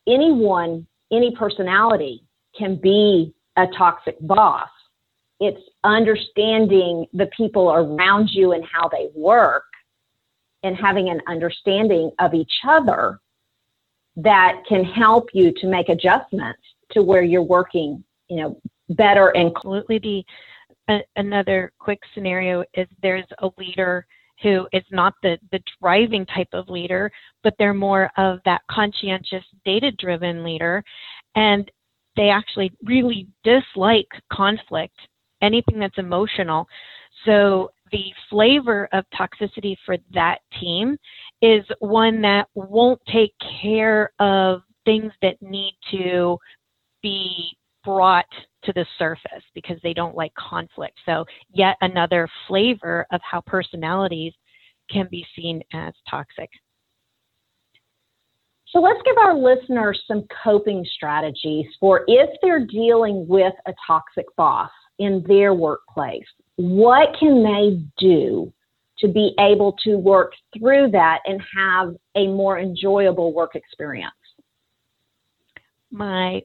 anyone, 0.08 0.86
any 1.12 1.36
personality 1.36 2.24
can 2.56 2.76
be 2.76 3.34
a 3.58 3.66
toxic 3.76 4.18
boss. 4.22 4.70
It's 5.40 5.62
understanding 5.84 7.08
the 7.14 7.28
people 7.36 7.72
around 7.72 8.30
you 8.32 8.52
and 8.52 8.64
how 8.72 8.88
they 8.88 9.08
work 9.16 9.66
and 10.62 10.76
having 10.76 11.10
an 11.10 11.22
understanding 11.28 12.12
of 12.20 12.36
each 12.36 12.54
other 12.68 13.20
that 14.18 14.62
can 14.68 14.84
help 14.84 15.30
you 15.34 15.54
to 15.54 15.68
make 15.68 15.90
adjustments 15.90 16.60
to 16.92 17.02
where 17.02 17.22
you're 17.22 17.42
working, 17.42 18.04
you 18.30 18.38
know, 18.38 18.60
better 18.90 19.30
and 19.30 19.52
absolutely 19.56 20.00
the 20.00 20.24
another 21.16 21.72
quick 21.80 22.00
scenario 22.14 22.64
is 22.74 22.88
there's 23.02 23.26
a 23.40 23.50
leader 23.58 24.06
who 24.42 24.68
is 24.72 24.84
not 24.92 25.14
the, 25.24 25.38
the 25.52 25.60
driving 25.82 26.26
type 26.28 26.48
of 26.54 26.70
leader, 26.70 27.12
but 27.44 27.54
they're 27.58 27.74
more 27.74 28.10
of 28.18 28.40
that 28.46 28.62
conscientious, 28.70 29.44
data 29.66 29.92
driven 30.00 30.44
leader. 30.44 30.84
And 31.36 31.70
they 32.16 32.30
actually 32.30 32.72
really 32.84 33.28
dislike 33.44 34.08
conflict, 34.32 34.98
anything 35.42 35.80
that's 35.80 35.98
emotional. 35.98 36.68
So 37.26 37.72
the 37.92 38.06
flavor 38.30 38.88
of 38.94 39.06
toxicity 39.18 39.76
for 39.86 39.98
that 40.14 40.40
team 40.60 40.98
is 41.42 41.64
one 41.80 42.22
that 42.22 42.48
won't 42.56 43.02
take 43.12 43.34
care 43.62 44.12
of 44.20 44.62
things 44.86 45.12
that 45.22 45.42
need 45.42 45.78
to 45.92 46.38
be 47.02 47.58
brought 47.84 48.26
to 48.64 48.74
the 48.74 48.86
surface 48.98 49.44
because 49.54 49.78
they 49.82 49.94
don't 49.94 50.16
like 50.16 50.34
conflict. 50.36 50.98
So, 51.06 51.26
yet 51.54 51.78
another 51.82 52.28
flavor 52.48 53.06
of 53.12 53.22
how 53.24 53.42
personalities 53.42 54.34
can 54.90 55.08
be 55.10 55.26
seen 55.36 55.62
as 55.74 55.94
toxic. 56.10 56.50
So, 58.68 58.80
let's 58.80 59.00
give 59.06 59.18
our 59.18 59.38
listeners 59.38 60.02
some 60.08 60.26
coping 60.44 60.86
strategies 60.96 61.68
for 61.80 62.04
if 62.08 62.30
they're 62.42 62.66
dealing 62.66 63.26
with 63.28 63.54
a 63.68 63.74
toxic 63.86 64.26
boss 64.36 64.72
in 65.00 65.24
their 65.28 65.54
workplace. 65.54 66.26
What 66.58 67.16
can 67.20 67.44
they 67.44 67.84
do 67.98 68.52
to 69.00 69.08
be 69.08 69.34
able 69.40 69.76
to 69.84 69.98
work 69.98 70.34
through 70.58 70.92
that 70.92 71.20
and 71.26 71.42
have 71.56 71.96
a 72.16 72.28
more 72.28 72.60
enjoyable 72.60 73.34
work 73.34 73.56
experience? 73.56 74.14
My 75.92 76.42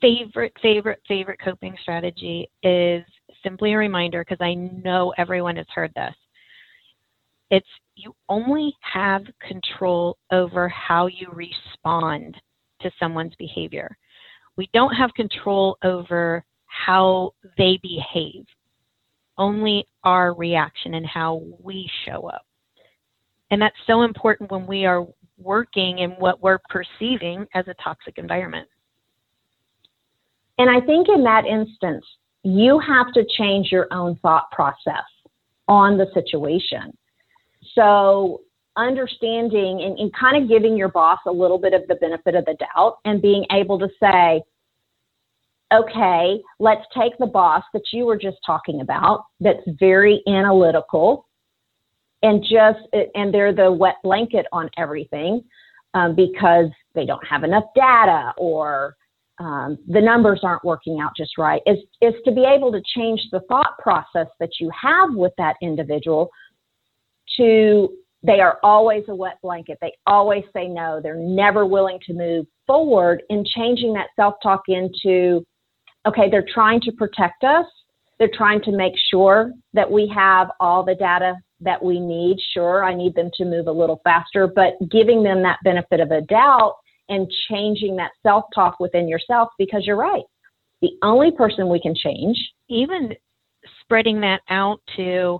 favorite, 0.00 0.52
favorite, 0.60 1.00
favorite 1.06 1.38
coping 1.42 1.76
strategy 1.80 2.50
is 2.62 3.04
simply 3.42 3.72
a 3.72 3.78
reminder 3.78 4.24
because 4.24 4.44
I 4.44 4.54
know 4.54 5.12
everyone 5.16 5.56
has 5.56 5.66
heard 5.74 5.92
this. 5.94 6.14
It's 7.50 7.66
you 7.94 8.14
only 8.28 8.74
have 8.80 9.22
control 9.46 10.16
over 10.32 10.68
how 10.68 11.06
you 11.06 11.28
respond 11.32 12.36
to 12.80 12.90
someone's 12.98 13.34
behavior. 13.38 13.96
We 14.56 14.68
don't 14.72 14.94
have 14.94 15.12
control 15.14 15.76
over 15.84 16.44
how 16.66 17.34
they 17.58 17.78
behave, 17.82 18.44
only 19.38 19.86
our 20.04 20.34
reaction 20.34 20.94
and 20.94 21.06
how 21.06 21.42
we 21.62 21.88
show 22.06 22.28
up. 22.28 22.46
And 23.50 23.60
that's 23.60 23.76
so 23.86 24.02
important 24.02 24.50
when 24.50 24.66
we 24.66 24.86
are 24.86 25.06
working 25.38 25.98
in 25.98 26.10
what 26.12 26.42
we're 26.42 26.60
perceiving 26.68 27.46
as 27.54 27.66
a 27.68 27.74
toxic 27.82 28.18
environment. 28.18 28.68
And 30.58 30.70
I 30.70 30.84
think 30.84 31.08
in 31.08 31.24
that 31.24 31.44
instance, 31.44 32.04
you 32.44 32.80
have 32.80 33.12
to 33.14 33.24
change 33.36 33.70
your 33.70 33.88
own 33.92 34.16
thought 34.22 34.50
process 34.50 35.04
on 35.68 35.96
the 35.96 36.06
situation. 36.14 36.96
So, 37.74 38.40
understanding 38.76 39.82
and, 39.82 39.98
and, 39.98 40.10
kind 40.14 40.42
of 40.42 40.48
giving 40.48 40.76
your 40.76 40.88
boss 40.88 41.18
a 41.26 41.30
little 41.30 41.58
bit 41.58 41.74
of 41.74 41.82
the 41.88 41.94
benefit 41.96 42.34
of 42.34 42.46
the 42.46 42.54
doubt 42.54 42.98
and 43.04 43.20
being 43.20 43.44
able 43.52 43.78
to 43.78 43.88
say, 44.00 44.42
okay, 45.72 46.40
let's 46.58 46.84
take 46.96 47.16
the 47.18 47.26
boss 47.26 47.62
that 47.72 47.82
you 47.92 48.04
were 48.06 48.16
just 48.16 48.38
talking 48.44 48.80
about 48.80 49.24
that's 49.40 49.62
very 49.78 50.22
analytical 50.26 51.26
and 52.22 52.42
just, 52.42 52.80
and 53.14 53.32
they're 53.32 53.54
the 53.54 53.72
wet 53.72 53.96
blanket 54.02 54.46
on 54.52 54.70
everything 54.76 55.42
um, 55.94 56.14
because 56.14 56.66
they 56.94 57.04
don't 57.04 57.26
have 57.26 57.44
enough 57.44 57.64
data 57.74 58.32
or 58.36 58.96
um, 59.38 59.78
the 59.88 60.00
numbers 60.00 60.40
aren't 60.42 60.64
working 60.64 61.00
out 61.00 61.12
just 61.16 61.36
right 61.38 61.62
is, 61.66 61.78
is 62.00 62.14
to 62.24 62.32
be 62.32 62.44
able 62.44 62.70
to 62.70 62.82
change 62.94 63.20
the 63.32 63.40
thought 63.48 63.76
process 63.78 64.28
that 64.38 64.50
you 64.60 64.70
have 64.80 65.14
with 65.14 65.32
that 65.38 65.56
individual 65.62 66.30
to 67.36 67.88
they 68.24 68.40
are 68.40 68.58
always 68.62 69.02
a 69.08 69.14
wet 69.14 69.38
blanket. 69.42 69.78
They 69.80 69.92
always 70.06 70.44
say 70.52 70.68
no. 70.68 71.00
They're 71.02 71.16
never 71.16 71.66
willing 71.66 71.98
to 72.06 72.12
move 72.12 72.46
forward 72.66 73.22
in 73.30 73.44
changing 73.44 73.92
that 73.94 74.08
self-talk 74.14 74.62
into 74.68 75.44
okay 76.06 76.30
they're 76.30 76.46
trying 76.52 76.80
to 76.80 76.92
protect 76.92 77.44
us 77.44 77.66
they're 78.18 78.30
trying 78.34 78.60
to 78.62 78.72
make 78.72 78.94
sure 79.10 79.52
that 79.72 79.90
we 79.90 80.10
have 80.14 80.48
all 80.60 80.84
the 80.84 80.94
data 80.94 81.34
that 81.60 81.82
we 81.82 82.00
need 82.00 82.36
sure 82.54 82.84
i 82.84 82.94
need 82.94 83.14
them 83.14 83.30
to 83.34 83.44
move 83.44 83.66
a 83.66 83.72
little 83.72 84.00
faster 84.04 84.46
but 84.46 84.74
giving 84.90 85.22
them 85.22 85.42
that 85.42 85.58
benefit 85.64 86.00
of 86.00 86.10
a 86.10 86.20
doubt 86.22 86.76
and 87.08 87.30
changing 87.50 87.96
that 87.96 88.10
self 88.22 88.44
talk 88.54 88.80
within 88.80 89.08
yourself 89.08 89.50
because 89.58 89.82
you're 89.86 89.96
right. 89.96 90.24
The 90.80 90.92
only 91.02 91.30
person 91.30 91.68
we 91.68 91.80
can 91.80 91.94
change. 91.94 92.36
Even 92.68 93.14
spreading 93.82 94.20
that 94.22 94.40
out 94.48 94.80
to 94.96 95.38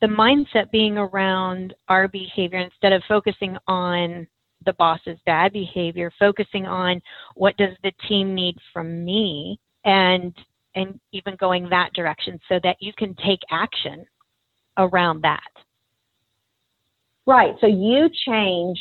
the 0.00 0.06
mindset 0.06 0.70
being 0.70 0.98
around 0.98 1.74
our 1.88 2.08
behavior 2.08 2.58
instead 2.58 2.92
of 2.92 3.02
focusing 3.08 3.56
on 3.66 4.26
the 4.68 4.74
boss's 4.74 5.18
bad 5.24 5.50
behavior, 5.50 6.12
focusing 6.18 6.66
on 6.66 7.00
what 7.34 7.56
does 7.56 7.74
the 7.82 7.92
team 8.06 8.34
need 8.34 8.54
from 8.72 9.02
me 9.02 9.58
and 9.84 10.34
and 10.74 11.00
even 11.12 11.34
going 11.36 11.70
that 11.70 11.90
direction 11.94 12.38
so 12.50 12.60
that 12.62 12.76
you 12.78 12.92
can 12.96 13.16
take 13.26 13.40
action 13.50 14.04
around 14.76 15.22
that. 15.22 15.50
Right. 17.26 17.54
So 17.62 17.66
you 17.66 18.10
change 18.26 18.78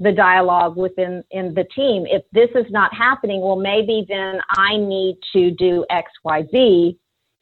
the 0.00 0.10
dialogue 0.10 0.76
within 0.76 1.22
in 1.30 1.54
the 1.54 1.64
team. 1.76 2.06
If 2.06 2.24
this 2.32 2.50
is 2.56 2.70
not 2.70 2.92
happening, 2.92 3.40
well, 3.40 3.56
maybe 3.56 4.04
then 4.08 4.40
I 4.50 4.76
need 4.76 5.16
to 5.32 5.52
do 5.52 5.86
X, 5.90 6.10
Y, 6.24 6.42
Z 6.50 6.98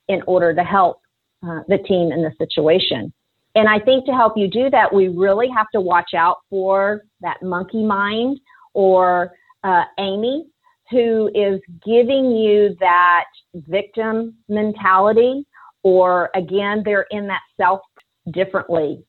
in 0.09 0.23
order 0.27 0.55
to 0.55 0.63
help 0.63 1.01
uh, 1.43 1.61
the 1.69 1.79
team 1.79 2.13
in 2.13 2.21
the 2.23 2.33
situation. 2.37 3.15
And 3.55 3.69
I 3.69 3.79
think 3.79 4.07
to 4.07 4.13
help 4.13 4.35
you 4.37 4.49
do 4.49 4.71
that, 4.71 4.93
we 4.93 5.09
really 5.09 5.49
have 5.55 5.69
to 5.75 5.81
watch 5.81 6.15
out 6.17 6.39
for 6.49 7.03
that 7.21 7.43
monkey 7.43 7.85
mind 7.85 8.41
or 8.75 9.33
uh, 9.63 9.85
Amy, 9.99 10.47
who 10.91 11.29
is 11.35 11.61
giving 11.85 12.31
you 12.31 12.75
that 12.81 13.25
victim 13.55 14.35
mentality, 14.49 15.47
or 15.83 16.31
again, 16.35 16.83
they're 16.85 17.07
in 17.11 17.27
that 17.29 17.43
self 17.57 17.81
differently 18.33 19.05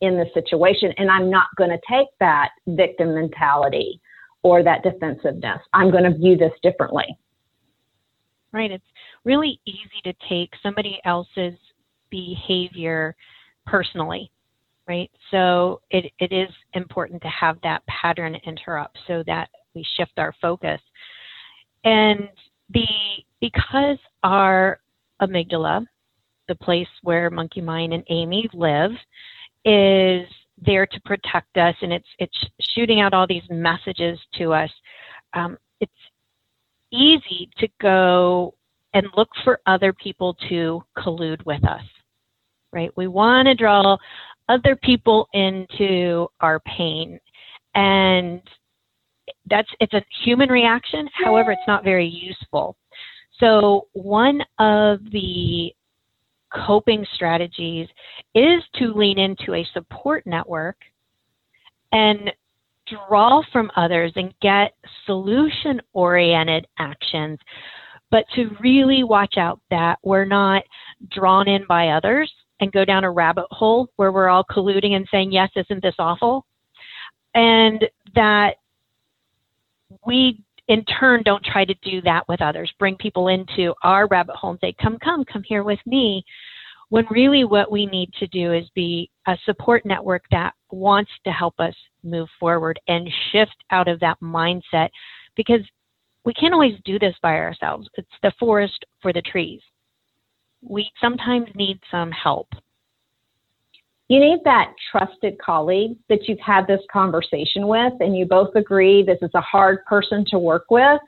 in 0.00 0.16
the 0.16 0.26
situation. 0.34 0.92
And 0.96 1.10
I'm 1.10 1.30
not 1.30 1.46
going 1.56 1.70
to 1.70 1.78
take 1.88 2.08
that 2.20 2.50
victim 2.66 3.14
mentality 3.14 4.00
or 4.42 4.62
that 4.62 4.82
defensiveness. 4.82 5.60
I'm 5.72 5.90
going 5.90 6.04
to 6.04 6.16
view 6.16 6.36
this 6.36 6.52
differently. 6.62 7.16
Right. 8.52 8.70
It's 8.70 8.84
really 9.24 9.60
easy 9.64 10.02
to 10.04 10.12
take 10.28 10.50
somebody 10.62 11.00
else's 11.04 11.54
behavior 12.10 13.14
personally. 13.66 14.30
Right. 14.88 15.10
So 15.30 15.80
it, 15.90 16.12
it 16.18 16.32
is 16.32 16.48
important 16.74 17.22
to 17.22 17.28
have 17.28 17.56
that 17.62 17.86
pattern 17.86 18.36
interrupt 18.44 18.98
so 19.06 19.22
that 19.26 19.48
we 19.74 19.86
shift 19.96 20.12
our 20.18 20.34
focus. 20.40 20.80
And 21.84 22.28
the 22.70 22.84
because 23.40 23.98
our 24.22 24.80
amygdala, 25.20 25.86
the 26.48 26.54
place 26.56 26.88
where 27.02 27.30
Monkey 27.30 27.60
Mind 27.60 27.92
and 27.92 28.04
Amy 28.10 28.48
live, 28.52 28.90
is 29.64 30.26
there 30.64 30.86
to 30.86 31.00
protect 31.04 31.56
us 31.56 31.74
and 31.82 31.92
it's 31.92 32.06
it's 32.18 32.46
shooting 32.74 33.00
out 33.00 33.14
all 33.14 33.26
these 33.26 33.42
messages 33.50 34.18
to 34.36 34.52
us 34.52 34.70
um, 35.34 35.56
it's 35.80 35.92
easy 36.92 37.48
to 37.58 37.68
go 37.80 38.54
and 38.94 39.06
look 39.16 39.28
for 39.44 39.60
other 39.66 39.92
people 39.92 40.36
to 40.48 40.82
collude 40.96 41.44
with 41.46 41.64
us 41.64 41.82
right? 42.72 42.90
We 42.96 43.06
want 43.06 43.46
to 43.46 43.54
draw 43.54 43.96
other 44.48 44.76
people 44.76 45.28
into 45.32 46.26
our 46.40 46.60
pain. 46.60 47.18
And 47.74 48.40
that's 49.48 49.68
it's 49.80 49.94
a 49.94 50.04
human 50.24 50.50
reaction 50.50 51.08
however 51.12 51.52
it's 51.52 51.62
not 51.66 51.84
very 51.84 52.06
useful. 52.06 52.76
So 53.38 53.88
one 53.92 54.40
of 54.58 55.00
the 55.10 55.72
coping 56.54 57.04
strategies 57.14 57.88
is 58.34 58.62
to 58.76 58.92
lean 58.94 59.18
into 59.18 59.54
a 59.54 59.66
support 59.72 60.26
network 60.26 60.76
and 61.92 62.30
draw 63.08 63.42
from 63.52 63.70
others 63.76 64.12
and 64.16 64.34
get 64.42 64.74
solution 65.06 65.80
oriented 65.92 66.66
actions 66.78 67.38
but 68.10 68.24
to 68.34 68.54
really 68.60 69.02
watch 69.02 69.36
out 69.38 69.60
that 69.70 69.98
we're 70.02 70.26
not 70.26 70.62
drawn 71.10 71.48
in 71.48 71.64
by 71.66 71.88
others 71.88 72.30
and 72.62 72.70
go 72.70 72.84
down 72.84 73.02
a 73.02 73.10
rabbit 73.10 73.46
hole 73.50 73.88
where 73.96 74.12
we're 74.12 74.28
all 74.28 74.44
colluding 74.44 74.92
and 74.92 75.06
saying, 75.10 75.32
yes, 75.32 75.50
isn't 75.56 75.82
this 75.82 75.96
awful? 75.98 76.46
And 77.34 77.84
that 78.14 78.54
we 80.06 80.40
in 80.68 80.84
turn 80.84 81.24
don't 81.24 81.44
try 81.44 81.64
to 81.64 81.74
do 81.82 82.00
that 82.02 82.22
with 82.28 82.40
others, 82.40 82.72
bring 82.78 82.96
people 82.96 83.26
into 83.26 83.74
our 83.82 84.06
rabbit 84.06 84.36
hole 84.36 84.50
and 84.50 84.60
say, 84.60 84.72
come, 84.80 84.96
come, 85.00 85.24
come 85.24 85.42
here 85.42 85.64
with 85.64 85.80
me. 85.86 86.24
When 86.88 87.04
really 87.10 87.42
what 87.42 87.72
we 87.72 87.84
need 87.84 88.12
to 88.20 88.28
do 88.28 88.52
is 88.52 88.64
be 88.76 89.10
a 89.26 89.36
support 89.44 89.84
network 89.84 90.22
that 90.30 90.54
wants 90.70 91.10
to 91.24 91.32
help 91.32 91.58
us 91.58 91.74
move 92.04 92.28
forward 92.38 92.78
and 92.86 93.10
shift 93.32 93.56
out 93.72 93.88
of 93.88 93.98
that 94.00 94.20
mindset 94.22 94.88
because 95.34 95.62
we 96.24 96.32
can't 96.32 96.54
always 96.54 96.78
do 96.84 97.00
this 97.00 97.16
by 97.22 97.34
ourselves. 97.38 97.88
It's 97.94 98.08
the 98.22 98.32
forest 98.38 98.84
for 99.00 99.12
the 99.12 99.22
trees. 99.22 99.60
We 100.62 100.90
sometimes 101.00 101.48
need 101.54 101.80
some 101.90 102.10
help. 102.10 102.48
You 104.08 104.20
need 104.20 104.40
that 104.44 104.74
trusted 104.90 105.38
colleague 105.38 105.96
that 106.08 106.28
you've 106.28 106.40
had 106.40 106.66
this 106.66 106.82
conversation 106.92 107.66
with, 107.66 107.94
and 108.00 108.16
you 108.16 108.26
both 108.26 108.54
agree 108.54 109.02
this 109.02 109.18
is 109.22 109.30
a 109.34 109.40
hard 109.40 109.84
person 109.86 110.24
to 110.28 110.38
work 110.38 110.66
with. 110.70 111.00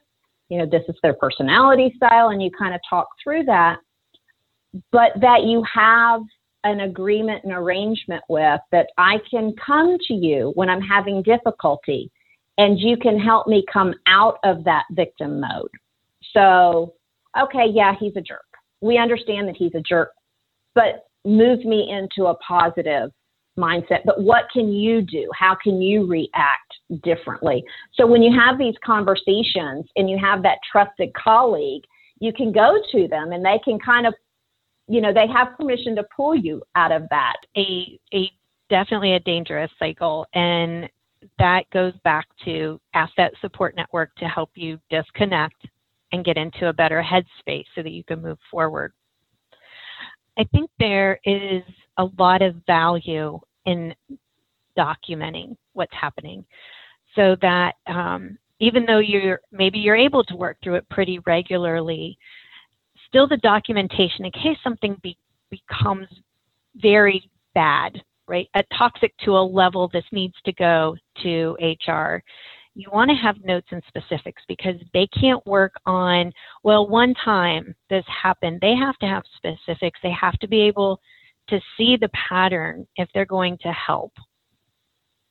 You 0.48 0.58
know, 0.58 0.66
this 0.66 0.82
is 0.88 0.96
their 1.02 1.14
personality 1.14 1.92
style, 1.96 2.30
and 2.30 2.42
you 2.42 2.50
kind 2.58 2.74
of 2.74 2.80
talk 2.88 3.08
through 3.22 3.44
that. 3.44 3.78
But 4.90 5.12
that 5.20 5.44
you 5.44 5.62
have 5.72 6.22
an 6.64 6.80
agreement 6.80 7.44
and 7.44 7.52
arrangement 7.52 8.24
with 8.28 8.60
that 8.72 8.88
I 8.96 9.18
can 9.30 9.54
come 9.64 9.98
to 10.08 10.14
you 10.14 10.52
when 10.54 10.68
I'm 10.68 10.80
having 10.80 11.22
difficulty 11.22 12.10
and 12.58 12.78
you 12.78 12.96
can 12.96 13.18
help 13.18 13.46
me 13.46 13.64
come 13.72 13.94
out 14.06 14.38
of 14.44 14.64
that 14.64 14.84
victim 14.92 15.40
mode. 15.40 15.70
So, 16.32 16.94
okay, 17.38 17.66
yeah, 17.70 17.94
he's 17.98 18.16
a 18.16 18.20
jerk. 18.20 18.44
We 18.84 18.98
understand 18.98 19.48
that 19.48 19.56
he's 19.56 19.74
a 19.74 19.80
jerk, 19.80 20.10
but 20.74 21.06
move 21.24 21.64
me 21.64 21.90
into 21.90 22.28
a 22.28 22.34
positive 22.36 23.10
mindset. 23.58 24.00
But 24.04 24.22
what 24.22 24.44
can 24.52 24.70
you 24.70 25.00
do? 25.00 25.30
How 25.34 25.54
can 25.54 25.80
you 25.80 26.06
react 26.06 26.74
differently? 27.02 27.64
So, 27.94 28.06
when 28.06 28.22
you 28.22 28.38
have 28.38 28.58
these 28.58 28.74
conversations 28.84 29.86
and 29.96 30.10
you 30.10 30.18
have 30.18 30.42
that 30.42 30.58
trusted 30.70 31.14
colleague, 31.14 31.82
you 32.20 32.30
can 32.34 32.52
go 32.52 32.78
to 32.92 33.08
them 33.08 33.32
and 33.32 33.42
they 33.42 33.58
can 33.64 33.78
kind 33.78 34.06
of, 34.06 34.14
you 34.86 35.00
know, 35.00 35.14
they 35.14 35.28
have 35.28 35.56
permission 35.56 35.96
to 35.96 36.04
pull 36.14 36.34
you 36.34 36.62
out 36.76 36.92
of 36.92 37.04
that. 37.08 37.36
A, 37.56 37.98
a 38.12 38.30
definitely 38.68 39.14
a 39.14 39.20
dangerous 39.20 39.70
cycle. 39.78 40.26
And 40.34 40.90
that 41.38 41.62
goes 41.72 41.94
back 42.04 42.26
to 42.44 42.78
asset 42.92 43.32
support 43.40 43.76
network 43.76 44.14
to 44.16 44.26
help 44.26 44.50
you 44.54 44.78
disconnect 44.90 45.66
and 46.14 46.24
get 46.24 46.36
into 46.36 46.68
a 46.68 46.72
better 46.72 47.02
headspace 47.02 47.64
so 47.74 47.82
that 47.82 47.90
you 47.90 48.04
can 48.04 48.22
move 48.22 48.38
forward. 48.50 48.92
I 50.38 50.44
think 50.52 50.70
there 50.78 51.18
is 51.24 51.62
a 51.98 52.06
lot 52.18 52.42
of 52.42 52.56
value 52.66 53.38
in 53.66 53.94
documenting 54.78 55.56
what's 55.74 55.92
happening 55.92 56.44
so 57.14 57.36
that 57.42 57.74
um, 57.86 58.36
even 58.60 58.84
though 58.86 58.98
you're 58.98 59.40
maybe 59.52 59.78
you're 59.78 59.96
able 59.96 60.24
to 60.24 60.36
work 60.36 60.56
through 60.62 60.74
it 60.76 60.88
pretty 60.88 61.20
regularly, 61.26 62.18
still 63.08 63.28
the 63.28 63.36
documentation 63.38 64.24
in 64.24 64.32
case 64.32 64.58
something 64.64 64.96
be, 65.02 65.16
becomes 65.50 66.08
very 66.76 67.30
bad 67.54 68.00
right? 68.26 68.48
A 68.54 68.62
toxic 68.76 69.14
to 69.24 69.32
a 69.32 69.44
level 69.44 69.88
this 69.92 70.04
needs 70.12 70.34
to 70.44 70.52
go 70.52 70.96
to 71.22 71.56
HR. 71.60 72.22
You 72.76 72.88
want 72.92 73.08
to 73.10 73.16
have 73.16 73.36
notes 73.44 73.68
and 73.70 73.82
specifics 73.86 74.42
because 74.48 74.74
they 74.92 75.06
can't 75.18 75.44
work 75.46 75.74
on, 75.86 76.32
well, 76.64 76.88
one 76.88 77.14
time 77.24 77.74
this 77.88 78.04
happened. 78.22 78.60
They 78.60 78.74
have 78.74 78.98
to 78.98 79.06
have 79.06 79.22
specifics. 79.36 80.00
They 80.02 80.12
have 80.20 80.34
to 80.40 80.48
be 80.48 80.60
able 80.62 81.00
to 81.48 81.60
see 81.76 81.96
the 82.00 82.08
pattern 82.28 82.86
if 82.96 83.08
they're 83.14 83.26
going 83.26 83.58
to 83.62 83.72
help. 83.72 84.12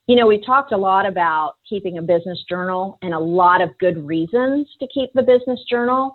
You 0.08 0.15
know, 0.15 0.27
we 0.27 0.43
talked 0.45 0.71
a 0.71 0.77
lot 0.77 1.06
about 1.06 1.56
keeping 1.67 1.97
a 1.97 2.01
business 2.01 2.43
journal 2.47 2.97
and 3.01 3.13
a 3.13 3.19
lot 3.19 3.62
of 3.62 3.77
good 3.77 4.06
reasons 4.06 4.67
to 4.79 4.88
keep 4.93 5.12
the 5.13 5.21
business 5.21 5.60
journal. 5.69 6.13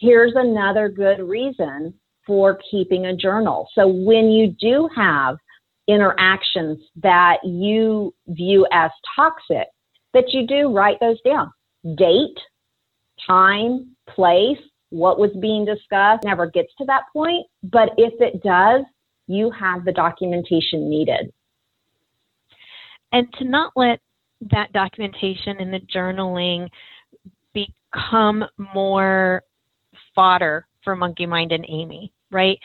Here's 0.00 0.32
another 0.34 0.88
good 0.88 1.20
reason 1.20 1.94
for 2.26 2.58
keeping 2.70 3.06
a 3.06 3.16
journal. 3.16 3.68
So 3.74 3.86
when 3.86 4.30
you 4.30 4.54
do 4.60 4.88
have 4.94 5.36
interactions 5.88 6.78
that 7.02 7.38
you 7.44 8.14
view 8.28 8.66
as 8.72 8.90
toxic, 9.16 9.68
that 10.14 10.32
you 10.32 10.46
do 10.46 10.72
write 10.72 10.98
those 11.00 11.20
down. 11.22 11.52
Date, 11.96 12.38
time, 13.26 13.94
place, 14.08 14.58
what 14.90 15.18
was 15.18 15.30
being 15.40 15.64
discussed 15.64 16.24
never 16.24 16.46
gets 16.46 16.72
to 16.78 16.84
that 16.86 17.04
point, 17.12 17.46
but 17.62 17.90
if 17.96 18.14
it 18.20 18.42
does, 18.42 18.84
you 19.26 19.50
have 19.50 19.84
the 19.84 19.92
documentation 19.92 20.88
needed. 20.88 21.32
And 23.12 23.30
to 23.34 23.44
not 23.44 23.72
let 23.76 24.00
that 24.50 24.72
documentation 24.72 25.58
and 25.58 25.72
the 25.72 25.80
journaling 25.80 26.68
become 27.52 28.44
more 28.74 29.42
fodder 30.14 30.66
for 30.84 30.96
Monkey 30.96 31.26
Mind 31.26 31.52
and 31.52 31.66
Amy, 31.68 32.12
right? 32.30 32.58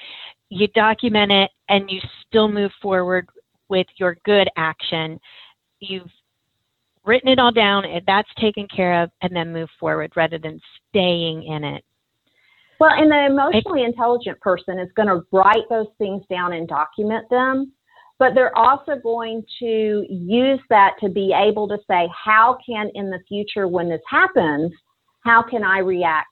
you 0.53 0.67
document 0.69 1.31
it 1.31 1.51
and 1.69 1.89
you 1.89 1.99
still 2.27 2.47
move 2.47 2.71
forward 2.81 3.27
with 3.69 3.87
your 3.97 4.17
good 4.23 4.47
action. 4.55 5.19
You've 5.79 6.11
written 7.05 7.29
it 7.29 7.39
all 7.39 7.51
down, 7.51 7.83
that's 8.07 8.29
taken 8.39 8.67
care 8.73 9.03
of, 9.03 9.09
and 9.21 9.35
then 9.35 9.51
move 9.51 9.69
forward 9.79 10.11
rather 10.15 10.37
than 10.37 10.59
staying 10.89 11.43
in 11.43 11.63
it. 11.63 11.83
Well, 12.79 12.91
and 12.91 13.11
the 13.11 13.25
emotionally 13.27 13.83
intelligent 13.83 14.39
person 14.41 14.79
is 14.79 14.89
going 14.95 15.07
to 15.07 15.21
write 15.31 15.69
those 15.69 15.87
things 15.97 16.23
down 16.29 16.53
and 16.53 16.67
document 16.67 17.29
them, 17.29 17.71
but 18.19 18.33
they're 18.35 18.57
also 18.57 18.93
going 19.01 19.43
to 19.59 20.05
use 20.09 20.59
that 20.69 20.95
to 21.01 21.09
be 21.09 21.33
able 21.33 21.67
to 21.67 21.77
say, 21.89 22.09
how 22.13 22.57
can 22.65 22.89
in 22.95 23.09
the 23.09 23.19
future 23.27 23.67
when 23.67 23.89
this 23.89 24.01
happens, 24.09 24.71
how 25.21 25.43
can 25.43 25.63
I 25.63 25.79
react 25.79 26.27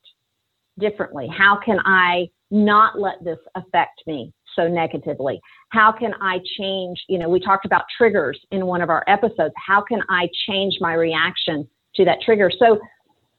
differently? 0.80 1.28
How 1.28 1.58
can 1.64 1.80
I 1.86 2.28
not 2.50 3.00
let 3.00 3.24
this 3.24 3.40
affect 3.56 4.02
me 4.06 4.34
so 4.56 4.68
negatively? 4.68 5.40
How 5.70 5.92
can 5.92 6.14
I 6.22 6.40
change? 6.58 7.00
You 7.08 7.20
know, 7.20 7.30
we 7.30 7.40
talked 7.40 7.66
about 7.66 7.84
triggers 7.98 8.40
in 8.52 8.66
one 8.66 8.82
of 8.82 8.90
our 8.90 9.04
episodes. 9.08 9.54
How 9.56 9.82
can 9.82 10.02
I 10.10 10.28
change 10.48 10.76
my 10.80 10.94
reaction 10.94 11.68
to 11.96 12.06
that 12.06 12.22
trigger? 12.24 12.52
So 12.58 12.80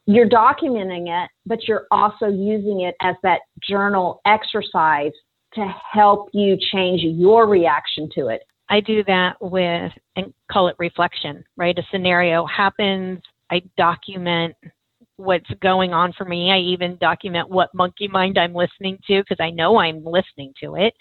you're 0.07 0.29
documenting 0.29 1.09
it, 1.09 1.31
but 1.47 1.67
you're 1.69 1.87
also 1.91 2.27
using 2.27 2.83
it 2.83 2.95
as 3.03 3.15
that 3.23 3.41
journal 3.63 4.21
exercise 4.27 5.13
to 5.55 5.73
help 5.93 6.29
you 6.33 6.57
change 6.73 7.03
your 7.03 7.47
reaction 7.47 8.09
to 8.15 8.29
it. 8.29 8.43
I 8.69 8.81
do 8.81 9.05
that 9.05 9.37
with, 9.41 9.93
and 10.17 10.33
call 10.51 10.69
it 10.69 10.77
reflection, 10.79 11.45
right? 11.57 11.79
A 11.79 11.83
scenario 11.91 12.47
happens, 12.47 13.21
I 13.51 13.63
document 13.77 14.55
what's 15.23 15.51
going 15.61 15.93
on 15.93 16.13
for 16.13 16.25
me. 16.25 16.51
I 16.51 16.59
even 16.59 16.97
document 16.97 17.49
what 17.49 17.75
monkey 17.75 18.09
mind 18.09 18.39
I'm 18.39 18.55
listening 18.55 18.99
to 19.07 19.23
because 19.23 19.39
I 19.41 19.51
know 19.51 19.79
I'm 19.79 20.05
listening 20.05 20.53
to 20.63 20.75
it. 20.75 20.95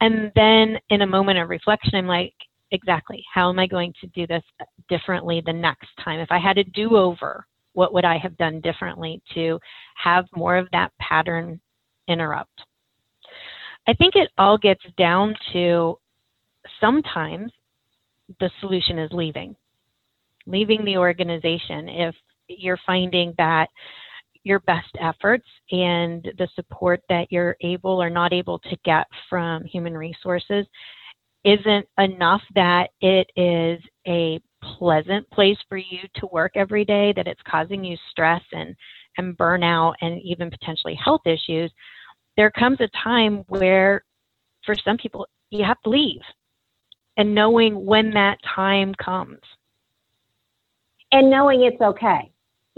And 0.00 0.32
then 0.34 0.78
in 0.88 1.02
a 1.02 1.06
moment 1.06 1.38
of 1.38 1.48
reflection, 1.48 1.94
I'm 1.94 2.06
like, 2.06 2.32
exactly, 2.70 3.24
how 3.32 3.50
am 3.50 3.58
I 3.58 3.66
going 3.66 3.92
to 4.00 4.06
do 4.08 4.26
this 4.26 4.42
differently 4.88 5.42
the 5.44 5.52
next 5.52 5.88
time? 6.02 6.20
If 6.20 6.30
I 6.30 6.38
had 6.38 6.58
a 6.58 6.64
do 6.64 6.96
over, 6.96 7.44
what 7.72 7.92
would 7.92 8.04
I 8.04 8.18
have 8.18 8.36
done 8.36 8.60
differently 8.60 9.20
to 9.34 9.58
have 9.96 10.24
more 10.34 10.56
of 10.56 10.68
that 10.72 10.92
pattern 11.00 11.60
interrupt? 12.08 12.62
I 13.86 13.94
think 13.94 14.14
it 14.14 14.30
all 14.38 14.58
gets 14.58 14.84
down 14.96 15.34
to 15.52 15.98
sometimes 16.80 17.52
the 18.38 18.50
solution 18.60 18.98
is 18.98 19.10
leaving, 19.12 19.56
leaving 20.46 20.84
the 20.84 20.96
organization. 20.96 21.88
If 21.88 22.14
you're 22.58 22.78
finding 22.86 23.34
that 23.38 23.68
your 24.44 24.60
best 24.60 24.88
efforts 25.00 25.46
and 25.70 26.24
the 26.38 26.48
support 26.54 27.02
that 27.08 27.30
you're 27.30 27.56
able 27.60 28.02
or 28.02 28.08
not 28.08 28.32
able 28.32 28.58
to 28.58 28.76
get 28.84 29.06
from 29.28 29.64
human 29.64 29.96
resources 29.96 30.66
isn't 31.44 31.86
enough 31.98 32.42
that 32.54 32.90
it 33.00 33.30
is 33.36 33.80
a 34.06 34.40
pleasant 34.62 35.28
place 35.30 35.56
for 35.68 35.78
you 35.78 36.00
to 36.14 36.28
work 36.32 36.52
every 36.54 36.84
day, 36.84 37.12
that 37.16 37.26
it's 37.26 37.40
causing 37.46 37.82
you 37.84 37.96
stress 38.10 38.42
and, 38.52 38.74
and 39.18 39.36
burnout 39.38 39.94
and 40.00 40.20
even 40.22 40.50
potentially 40.50 40.98
health 41.02 41.22
issues, 41.26 41.72
there 42.36 42.50
comes 42.50 42.78
a 42.80 42.88
time 43.02 43.44
where 43.48 44.04
for 44.64 44.74
some 44.84 44.96
people 44.96 45.26
you 45.50 45.64
have 45.64 45.80
to 45.82 45.90
leave 45.90 46.20
and 47.16 47.34
knowing 47.34 47.84
when 47.84 48.10
that 48.10 48.38
time 48.54 48.94
comes. 49.02 49.38
And 51.12 51.28
knowing 51.30 51.62
it's 51.62 51.80
okay 51.80 52.30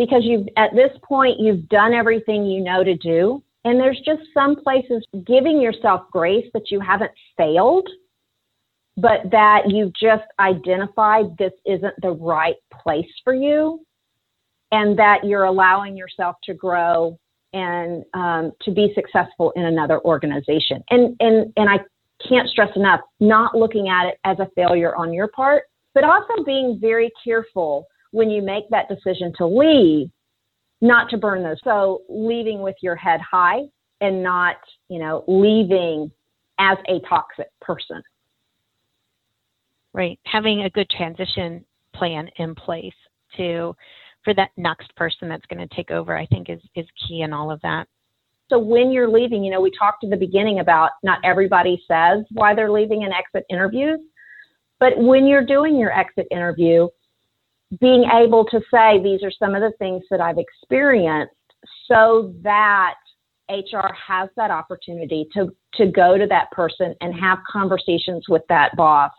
because 0.02 0.22
you've 0.24 0.48
at 0.56 0.74
this 0.74 0.90
point 1.04 1.38
you've 1.38 1.68
done 1.68 1.94
everything 1.94 2.44
you 2.44 2.62
know 2.62 2.82
to 2.82 2.96
do 2.96 3.42
and 3.64 3.78
there's 3.78 4.00
just 4.04 4.22
some 4.34 4.56
places 4.56 5.06
giving 5.24 5.60
yourself 5.60 6.02
grace 6.10 6.46
that 6.54 6.70
you 6.70 6.80
haven't 6.80 7.12
failed 7.36 7.88
but 8.96 9.20
that 9.30 9.62
you've 9.68 9.92
just 9.94 10.24
identified 10.40 11.26
this 11.38 11.52
isn't 11.66 11.94
the 12.02 12.10
right 12.10 12.56
place 12.82 13.10
for 13.22 13.32
you 13.34 13.80
and 14.72 14.98
that 14.98 15.24
you're 15.24 15.44
allowing 15.44 15.96
yourself 15.96 16.36
to 16.42 16.52
grow 16.52 17.16
and 17.52 18.04
um, 18.14 18.52
to 18.62 18.70
be 18.70 18.92
successful 18.94 19.52
in 19.56 19.64
another 19.64 20.00
organization. 20.00 20.82
And, 20.90 21.14
and, 21.20 21.52
and 21.56 21.68
I 21.68 21.78
can't 22.26 22.48
stress 22.48 22.70
enough 22.76 23.00
not 23.20 23.54
looking 23.56 23.88
at 23.88 24.08
it 24.08 24.18
as 24.24 24.38
a 24.40 24.48
failure 24.56 24.96
on 24.96 25.12
your 25.12 25.28
part, 25.28 25.64
but 25.94 26.04
also 26.04 26.42
being 26.44 26.78
very 26.80 27.10
careful 27.22 27.86
when 28.12 28.30
you 28.30 28.42
make 28.42 28.68
that 28.70 28.88
decision 28.88 29.32
to 29.38 29.46
leave, 29.46 30.08
not 30.80 31.10
to 31.10 31.16
burn 31.16 31.42
those. 31.42 31.58
So 31.64 32.02
leaving 32.08 32.62
with 32.62 32.76
your 32.80 32.96
head 32.96 33.20
high 33.20 33.62
and 34.00 34.22
not, 34.22 34.56
you 34.88 34.98
know, 34.98 35.24
leaving 35.26 36.10
as 36.58 36.78
a 36.88 37.00
toxic 37.08 37.48
person. 37.60 38.02
Right. 39.92 40.18
Having 40.24 40.62
a 40.62 40.70
good 40.70 40.88
transition 40.90 41.64
plan 41.94 42.28
in 42.36 42.54
place 42.54 42.94
to 43.36 43.74
for 44.24 44.34
that 44.34 44.50
next 44.56 44.94
person 44.94 45.28
that's 45.28 45.44
going 45.46 45.66
to 45.66 45.74
take 45.74 45.90
over, 45.90 46.16
I 46.16 46.26
think 46.26 46.48
is, 46.48 46.60
is 46.76 46.86
key 47.06 47.22
in 47.22 47.32
all 47.32 47.50
of 47.50 47.60
that. 47.62 47.88
So 48.48 48.58
when 48.58 48.92
you're 48.92 49.08
leaving, 49.08 49.42
you 49.42 49.50
know, 49.50 49.60
we 49.60 49.72
talked 49.76 50.04
at 50.04 50.10
the 50.10 50.16
beginning 50.16 50.60
about 50.60 50.90
not 51.02 51.18
everybody 51.24 51.82
says 51.88 52.24
why 52.32 52.54
they're 52.54 52.70
leaving 52.70 53.02
in 53.02 53.10
exit 53.12 53.44
interviews, 53.50 53.98
but 54.78 54.92
when 54.96 55.26
you're 55.26 55.44
doing 55.44 55.76
your 55.76 55.96
exit 55.96 56.26
interview, 56.30 56.88
being 57.80 58.04
able 58.12 58.44
to 58.46 58.60
say 58.72 59.02
these 59.02 59.22
are 59.22 59.32
some 59.38 59.54
of 59.54 59.62
the 59.62 59.72
things 59.78 60.02
that 60.10 60.20
I've 60.20 60.38
experienced 60.38 61.34
so 61.88 62.34
that 62.42 62.94
HR 63.50 63.92
has 64.06 64.28
that 64.36 64.50
opportunity 64.50 65.26
to, 65.34 65.54
to 65.74 65.86
go 65.86 66.18
to 66.18 66.26
that 66.26 66.50
person 66.50 66.94
and 67.00 67.18
have 67.18 67.38
conversations 67.50 68.24
with 68.28 68.42
that 68.48 68.76
boss, 68.76 69.10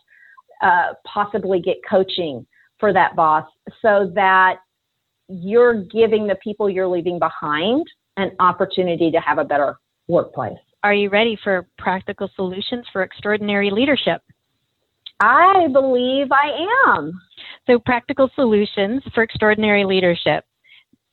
uh, 0.62 0.94
possibly 1.06 1.62
get 1.62 1.78
coaching 1.90 2.46
for 2.80 2.94
that 2.94 3.16
boss 3.16 3.46
so 3.82 4.12
that 4.16 4.58
you're 5.30 5.84
giving 5.86 6.28
the 6.28 6.36
people 6.44 6.70
you're 6.70 6.88
leaving 6.88 7.18
behind 7.18 7.86
an 8.18 8.32
opportunity 8.40 9.10
to 9.10 9.20
have 9.20 9.38
a 9.38 9.44
better 9.44 9.78
workplace. 10.08 10.58
Are 10.84 10.94
you 10.94 11.10
ready 11.10 11.38
for 11.44 11.68
practical 11.78 12.30
solutions 12.36 12.86
for 12.92 13.04
extraordinary 13.04 13.72
leadership? 13.72 14.22
I 15.22 15.68
believe 15.72 16.28
I 16.32 16.66
am. 16.88 17.14
So, 17.68 17.80
practical 17.80 18.30
solutions 18.36 19.04
for 19.14 19.24
extraordinary 19.24 19.86
leadership. 19.86 20.44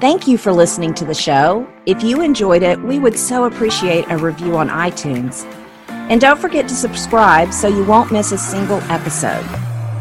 Thank 0.00 0.26
you 0.26 0.36
for 0.36 0.52
listening 0.52 0.92
to 0.94 1.04
the 1.04 1.14
show. 1.14 1.64
If 1.86 2.02
you 2.02 2.20
enjoyed 2.20 2.64
it, 2.64 2.82
we 2.82 2.98
would 2.98 3.16
so 3.16 3.44
appreciate 3.44 4.10
a 4.10 4.18
review 4.18 4.56
on 4.56 4.68
iTunes. 4.68 5.44
And 5.88 6.20
don't 6.20 6.40
forget 6.40 6.68
to 6.68 6.74
subscribe 6.74 7.52
so 7.52 7.68
you 7.68 7.84
won't 7.84 8.10
miss 8.12 8.32
a 8.32 8.38
single 8.38 8.80
episode. 8.90 9.46